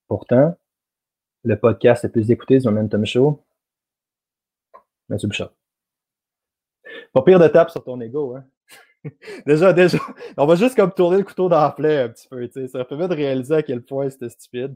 Pourtant, 0.07 0.57
le 1.43 1.59
podcast 1.59 2.03
le 2.03 2.11
plus 2.11 2.31
écouté 2.31 2.57
du 2.57 2.65
Momentum 2.65 3.05
Show, 3.05 3.43
Mathieu 5.07 5.27
Bouchard. 5.27 5.53
Pas 7.13 7.21
pire 7.21 7.39
de 7.39 7.47
tape 7.47 7.69
sur 7.69 7.83
ton 7.83 7.99
ego, 8.01 8.35
hein? 8.35 8.45
déjà, 9.45 9.71
déjà, 9.71 9.97
on 10.37 10.45
va 10.45 10.55
juste 10.55 10.75
comme 10.75 10.91
tourner 10.91 11.17
le 11.17 11.23
couteau 11.23 11.47
dans 11.47 11.61
la 11.61 11.71
plaie 11.71 12.01
un 12.01 12.09
petit 12.09 12.27
peu, 12.27 12.47
tu 12.47 12.53
sais. 12.53 12.67
Ça 12.67 12.83
permet 12.85 13.07
de 13.07 13.15
réaliser 13.15 13.55
à 13.55 13.63
quel 13.63 13.83
point 13.83 14.09
c'était 14.09 14.29
stupide. 14.29 14.75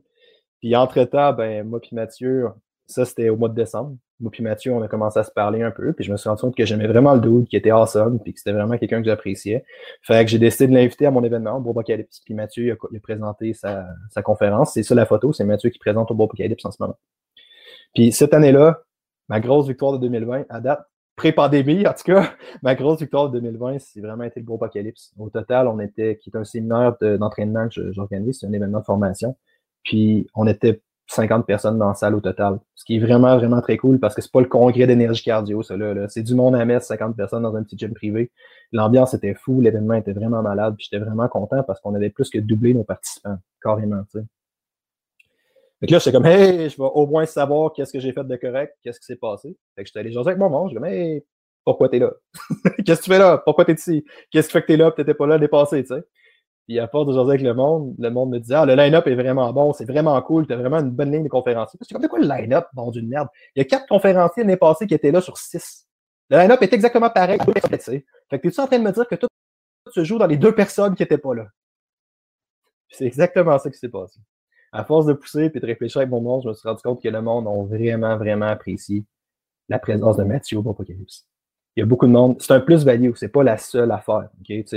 Puis 0.60 0.76
entre-temps, 0.76 1.34
ben, 1.34 1.68
moi 1.68 1.82
puis 1.82 1.94
Mathieu, 1.94 2.50
ça 2.88 3.06
c'était 3.06 3.30
au 3.30 3.38
mois 3.38 3.50
de 3.50 3.56
décembre. 3.56 3.96
Moi 4.20 4.32
puis 4.32 4.44
Mathieu, 4.44 4.74
on 4.74 4.82
a 4.82 4.88
commencé 4.88 5.20
à 5.20 5.24
se 5.24 5.32
parler 5.32 5.62
un 5.62 5.72
peu, 5.72 5.94
puis 5.94 6.06
je 6.06 6.12
me 6.12 6.18
suis 6.18 6.30
rendu 6.30 6.42
compte 6.42 6.56
que 6.56 6.66
j'aimais 6.66 6.88
vraiment 6.88 7.14
le 7.16 7.22
dude, 7.22 7.48
qui 7.48 7.56
était 7.56 7.72
awesome, 7.72 8.20
puis 8.20 8.34
que 8.34 8.40
c'était 8.40 8.54
vraiment 8.54 8.78
quelqu'un 8.78 9.02
que 9.02 9.08
j'appréciais. 9.08 9.66
Fait 10.02 10.24
que 10.24 10.30
j'ai 10.30 10.40
décidé 10.40 10.68
de 10.68 10.74
l'inviter 10.74 11.06
à 11.06 11.12
mon 11.12 11.24
événement, 11.24 11.58
au 11.58 11.62
Bourbocalypse, 11.62 12.22
puis 12.24 12.34
Mathieu 12.34 12.78
il 12.92 12.98
a, 12.98 13.00
présenté 13.00 13.54
sa, 13.54 13.86
sa 14.10 14.22
conférence. 14.22 14.74
C'est 14.74 14.84
ça 14.84 14.96
la 14.96 15.06
photo, 15.06 15.34
c'est 15.34 15.46
Mathieu 15.46 15.70
qui 15.70 15.80
présente 15.80 16.12
au 16.12 16.16
Bourbocalypse 16.16 16.66
en 16.66 16.72
ce 16.72 16.78
moment. 16.80 16.98
Puis 17.94 18.12
cette 18.12 18.34
année-là, 18.34 18.82
ma 19.30 19.40
grosse 19.40 19.68
victoire 19.68 19.94
de 19.94 19.98
2020, 20.00 20.46
à 20.50 20.60
date, 20.60 20.86
pré-pandémie, 21.16 21.86
en 21.88 21.94
tout 21.94 22.04
cas, 22.06 22.34
ma 22.64 22.76
grosse 22.76 23.00
victoire 23.00 23.30
de 23.30 23.40
2020, 23.40 23.80
c'est 23.80 24.02
vraiment 24.02 24.24
été 24.24 24.40
le 24.40 24.46
gros 24.46 24.56
apocalypse. 24.56 25.14
Au 25.18 25.30
total, 25.30 25.68
on 25.68 25.80
était, 25.80 26.18
qui 26.18 26.30
est 26.30 26.38
un 26.38 26.44
séminaire 26.44 26.96
d'entraînement 27.00 27.68
que 27.70 27.92
j'organise, 27.92 28.40
c'est 28.40 28.48
un 28.48 28.54
événement 28.54 28.80
de 28.80 28.86
formation. 28.86 29.36
Puis 29.84 30.28
on 30.34 30.48
était 30.48 30.82
50 31.08 31.46
personnes 31.46 31.78
dans 31.78 31.90
la 31.90 31.94
salle 31.94 32.16
au 32.16 32.22
total. 32.22 32.60
Ce 32.76 32.86
qui 32.86 32.96
est 32.96 33.00
vraiment, 33.00 33.38
vraiment 33.38 33.62
très 33.62 33.78
cool 33.78 34.00
parce 34.00 34.16
que 34.16 34.22
c'est 34.22 34.32
pas 34.32 34.42
le 34.42 34.48
congrès 34.48 34.88
d'énergie 34.88 35.24
cardio, 35.24 35.62
ça 35.62 35.78
là. 35.78 36.08
C'est 36.10 36.24
du 36.24 36.36
monde 36.36 36.56
à 36.56 36.66
mettre, 36.66 36.86
50 36.86 37.16
personnes 37.16 37.44
dans 37.44 37.56
un 37.56 37.64
petit 37.64 37.78
gym 37.78 37.94
privé. 37.94 38.32
L'ambiance 38.72 39.14
était 39.14 39.36
fou, 39.36 39.62
l'événement 39.62 39.96
était 39.96 40.14
vraiment 40.14 40.42
malade, 40.42 40.76
puis 40.78 40.88
j'étais 40.90 41.04
vraiment 41.04 41.28
content 41.28 41.64
parce 41.64 41.80
qu'on 41.82 41.94
avait 41.94 42.10
plus 42.10 42.30
que 42.30 42.40
doublé 42.40 42.74
nos 42.74 42.84
participants, 42.84 43.38
carrément, 43.62 44.04
tu 44.12 44.20
sais. 44.20 44.26
Fait 45.80 45.88
que 45.88 45.92
là, 45.92 46.00
j'étais 46.00 46.14
comme, 46.14 46.26
hey, 46.26 46.70
je 46.70 46.78
vais 46.78 46.90
au 46.94 47.06
moins 47.06 47.26
savoir 47.26 47.74
qu'est-ce 47.74 47.92
que 47.92 48.00
j'ai 48.00 48.14
fait 48.14 48.24
de 48.24 48.36
correct, 48.38 48.74
qu'est-ce 48.82 49.02
qui 49.02 49.06
s'est 49.06 49.18
passé. 49.18 49.58
Fait 49.76 49.84
que 49.84 49.88
j'étais 49.88 50.00
allé 50.00 50.14
jaser 50.14 50.30
avec 50.30 50.40
mon 50.40 50.50
monde, 50.50 50.72
je 50.74 50.80
dis, 50.80 50.86
hey, 50.86 51.26
pourquoi 51.66 51.90
t'es 51.90 52.00
là? 52.00 52.12
qu'est-ce 52.86 53.02
que 53.02 53.06
tu 53.06 53.12
fais 53.12 53.20
là? 53.20 53.38
Pourquoi 53.38 53.66
t'es 53.66 53.74
ici? 53.74 54.06
Qu'est-ce 54.32 54.48
qui 54.48 54.54
fait 54.54 54.62
que 54.62 54.68
t'es 54.68 54.78
là 54.78 54.92
t'étais 54.92 55.14
pas 55.14 55.28
là 55.28 55.38
dépassé, 55.38 55.84
tu 55.84 55.94
sais? 55.94 56.04
Puis 56.68 56.80
à 56.80 56.88
force 56.88 57.08
de 57.08 57.14
jaser 57.14 57.30
avec 57.30 57.42
le 57.42 57.54
monde, 57.54 57.94
le 57.98 58.10
monde 58.10 58.30
me 58.30 58.40
disait, 58.40 58.56
ah, 58.56 58.66
le 58.66 58.76
line-up 58.76 59.06
est 59.08 59.16
vraiment 59.16 59.52
bon, 59.52 59.74
c'est 59.74 59.86
vraiment 59.86 60.22
cool, 60.22 60.48
t'as 60.48 60.56
vraiment 60.56 60.80
une 60.80 60.92
bonne 60.92 61.12
ligne 61.12 61.24
de 61.24 61.30
conférenciers. 61.30 61.78
C'est 61.82 61.94
comme, 61.94 62.02
de 62.02 62.08
quoi 62.08 62.20
le 62.20 62.28
line-up, 62.28 62.68
bon 62.74 62.92
d'une 62.92 63.08
merde? 63.08 63.28
Il 63.56 63.60
y 63.60 63.62
a 63.62 63.66
quatre 63.66 63.88
conférenciers 63.88 64.44
l'année 64.44 64.58
passée 64.58 64.88
qui 64.88 64.94
étaient 64.94 65.12
là 65.12 65.22
sur 65.22 65.38
six. 65.38 65.88
Le 66.30 66.38
line-up 66.38 66.62
est 66.62 66.74
exactement 66.74 67.10
pareil, 67.10 67.40
tu 67.40 67.80
sais. 67.80 68.06
Fait 68.30 68.40
que 68.40 68.48
t'es-tu 68.48 68.60
en 68.62 68.68
train 68.68 68.80
de 68.80 68.84
me 68.84 68.92
dire 68.92 69.08
que 69.08 69.16
tout 69.16 69.28
se 69.92 70.04
joue 70.04 70.18
dans 70.18 70.28
les 70.28 70.38
deux 70.38 70.56
personnes 70.56 70.96
qui 70.96 71.04
étaient 71.04 71.18
pas 71.18 71.36
là? 71.36 71.48
C'est 72.90 73.06
exactement 73.06 73.58
ça 73.60 73.70
qui 73.70 73.78
s'est 73.78 73.90
passé 73.90 74.20
à 74.74 74.84
force 74.84 75.06
de 75.06 75.14
pousser 75.14 75.52
et 75.54 75.60
de 75.60 75.66
réfléchir 75.66 76.00
avec 76.00 76.10
mon 76.10 76.20
monde, 76.20 76.42
je 76.44 76.50
me 76.50 76.54
suis 76.54 76.68
rendu 76.68 76.82
compte 76.82 77.02
que 77.02 77.08
le 77.08 77.22
monde 77.22 77.48
a 77.48 77.64
vraiment, 77.64 78.18
vraiment 78.18 78.48
apprécié 78.48 79.06
la 79.70 79.78
présence 79.78 80.18
de 80.18 80.24
Mathieu 80.24 80.58
au 80.58 80.70
Apocalypse. 80.70 81.28
Il 81.76 81.80
y 81.80 81.84
a 81.84 81.86
beaucoup 81.86 82.06
de 82.06 82.12
monde. 82.12 82.40
C'est 82.40 82.54
un 82.54 82.60
plus-value, 82.60 83.12
c'est 83.16 83.30
pas 83.30 83.44
la 83.44 83.58
seule 83.58 83.92
affaire. 83.92 84.30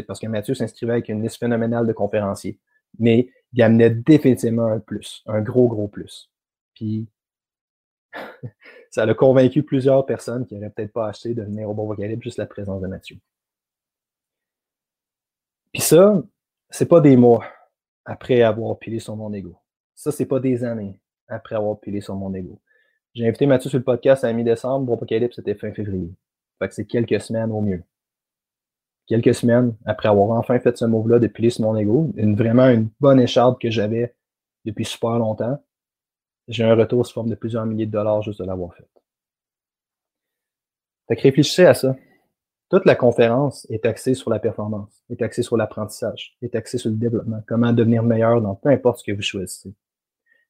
Parce 0.07 0.21
que 0.21 0.27
Mathieu 0.27 0.55
s'inscrivait 0.55 0.93
avec 0.93 1.09
une 1.09 1.23
liste 1.23 1.39
phénoménale 1.39 1.87
de 1.87 1.93
conférenciers. 1.93 2.59
Mais 2.99 3.31
il 3.53 3.63
amenait 3.63 3.91
définitivement 3.91 4.67
un 4.67 4.79
plus, 4.79 5.23
un 5.27 5.43
gros, 5.43 5.69
gros 5.69 5.89
plus. 5.89 6.31
Puis 6.75 7.09
ça 8.91 9.03
a 9.03 9.15
convaincu 9.15 9.63
plusieurs 9.63 10.07
personnes 10.07 10.47
qui 10.47 10.55
n'auraient 10.55 10.71
peut-être 10.71 10.93
pas 10.93 11.09
acheté 11.09 11.35
de 11.35 11.43
venir 11.43 11.69
au 11.69 11.75
Bon 11.75 11.85
Apocalypse 11.91 12.23
juste 12.23 12.39
la 12.39 12.47
présence 12.47 12.81
de 12.81 12.87
Mathieu. 12.87 13.17
Puis 15.73 15.83
ça, 15.83 16.23
c'est 16.71 16.87
pas 16.87 17.01
des 17.01 17.17
mois 17.17 17.45
après 18.07 18.43
avoir 18.43 18.79
pilé 18.79 18.99
sur 19.01 19.17
mon 19.17 19.33
ego. 19.33 19.57
Ça, 19.95 20.13
c'est 20.13 20.27
pas 20.27 20.41
des 20.41 20.65
années 20.65 20.99
après 21.29 21.57
avoir 21.57 21.79
pilé 21.79 22.01
sur 22.01 22.15
mon 22.15 22.33
ego. 22.33 22.61
J'ai 23.15 23.27
invité 23.27 23.47
Mathieu 23.47 23.69
sur 23.69 23.79
le 23.79 23.85
podcast 23.85 24.25
à 24.25 24.33
mi-décembre. 24.33 24.93
Apocalypse, 24.93 25.37
c'était 25.37 25.55
fin 25.55 25.73
février. 25.73 26.15
Fait 26.59 26.69
que 26.69 26.75
c'est 26.75 26.87
quelques 26.87 27.21
semaines 27.21 27.53
au 27.53 27.61
mieux. 27.61 27.83
Quelques 29.07 29.35
semaines 29.35 29.77
après 29.85 30.09
avoir 30.09 30.31
enfin 30.39 30.59
fait 30.59 30.77
ce 30.77 30.85
move-là 30.85 31.19
de 31.19 31.49
sur 31.51 31.65
mon 31.65 31.77
ego, 31.77 32.11
une, 32.17 32.35
vraiment 32.35 32.69
une 32.69 32.89
bonne 32.99 33.21
écharpe 33.21 33.61
que 33.61 33.71
j'avais 33.71 34.15
depuis 34.65 34.85
super 34.85 35.19
longtemps, 35.19 35.63
j'ai 36.49 36.65
un 36.65 36.75
retour 36.75 37.07
sous 37.07 37.13
forme 37.13 37.29
de 37.29 37.35
plusieurs 37.35 37.67
milliers 37.67 37.87
de 37.87 37.93
dollars 37.93 38.23
juste 38.23 38.41
de 38.41 38.47
l'avoir 38.47 38.75
fait. 38.75 38.89
Fait 41.09 41.17
que 41.17 41.23
réfléchissez 41.23 41.67
à 41.67 41.75
ça. 41.75 41.97
Toute 42.69 42.85
la 42.85 42.97
conférence 42.97 43.65
est 43.71 43.87
axée 43.87 44.15
sur 44.15 44.29
la 44.29 44.41
performance, 44.41 45.05
est 45.09 45.23
axée 45.23 45.43
sur 45.43 45.57
l'apprentissage, 45.57 46.37
est 46.43 46.57
axée 46.57 46.79
sur 46.79 46.91
le 46.91 46.97
développement, 46.97 47.41
comment 47.47 47.73
devenir 47.73 48.03
meilleur 48.03 48.41
dans 48.43 48.57
peu 48.57 48.71
importe 48.71 48.99
ce 48.99 49.05
que 49.05 49.13
vous 49.13 49.23
choisissez. 49.23 49.73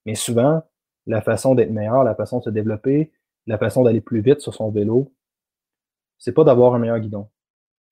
Mais 0.07 0.15
souvent, 0.15 0.63
la 1.07 1.21
façon 1.21 1.55
d'être 1.55 1.71
meilleur, 1.71 2.05
la 2.05 2.15
façon 2.15 2.39
de 2.39 2.45
se 2.45 2.51
développer, 2.51 3.13
la 3.47 3.59
façon 3.59 3.83
d'aller 3.83 4.01
plus 4.01 4.21
vite 4.21 4.41
sur 4.41 4.55
son 4.55 4.71
vélo, 4.71 5.13
c'est 6.19 6.33
pas 6.33 6.45
d'avoir 6.45 6.75
un 6.75 6.79
meilleur 6.79 6.99
guidon. 6.99 7.29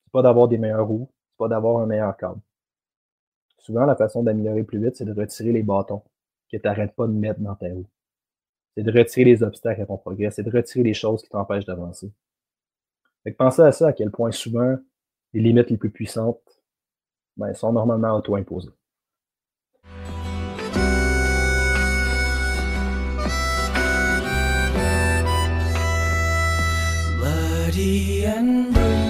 C'est 0.04 0.12
pas 0.12 0.22
d'avoir 0.22 0.48
des 0.48 0.58
meilleures 0.58 0.86
roues. 0.86 1.10
C'est 1.30 1.38
pas 1.38 1.48
d'avoir 1.48 1.82
un 1.82 1.86
meilleur 1.86 2.16
câble. 2.16 2.40
Souvent, 3.58 3.86
la 3.86 3.96
façon 3.96 4.22
d'améliorer 4.22 4.62
plus 4.62 4.78
vite, 4.78 4.96
c'est 4.96 5.04
de 5.04 5.18
retirer 5.18 5.52
les 5.52 5.62
bâtons 5.62 6.02
que 6.50 6.56
tu 6.56 6.62
n'arrêtes 6.64 6.94
pas 6.94 7.06
de 7.06 7.12
mettre 7.12 7.40
dans 7.40 7.54
ta 7.54 7.68
roue. 7.68 7.86
C'est 8.76 8.82
de 8.82 8.92
retirer 8.92 9.24
les 9.24 9.42
obstacles 9.42 9.82
à 9.82 9.86
ton 9.86 9.96
progrès. 9.96 10.30
C'est 10.30 10.42
de 10.42 10.50
retirer 10.50 10.84
les 10.84 10.94
choses 10.94 11.22
qui 11.22 11.30
t'empêchent 11.30 11.64
d'avancer. 11.64 12.12
Pensez 13.38 13.62
à 13.62 13.72
ça, 13.72 13.88
à 13.88 13.92
quel 13.92 14.10
point 14.10 14.32
souvent 14.32 14.76
les 15.32 15.40
limites 15.40 15.70
les 15.70 15.78
plus 15.78 15.90
puissantes 15.90 16.62
ben, 17.36 17.54
sont 17.54 17.72
normalement 17.72 18.16
auto-imposées. 18.16 18.70
Pretty 27.74 28.24
and 28.24 28.72
blue. 28.72 29.03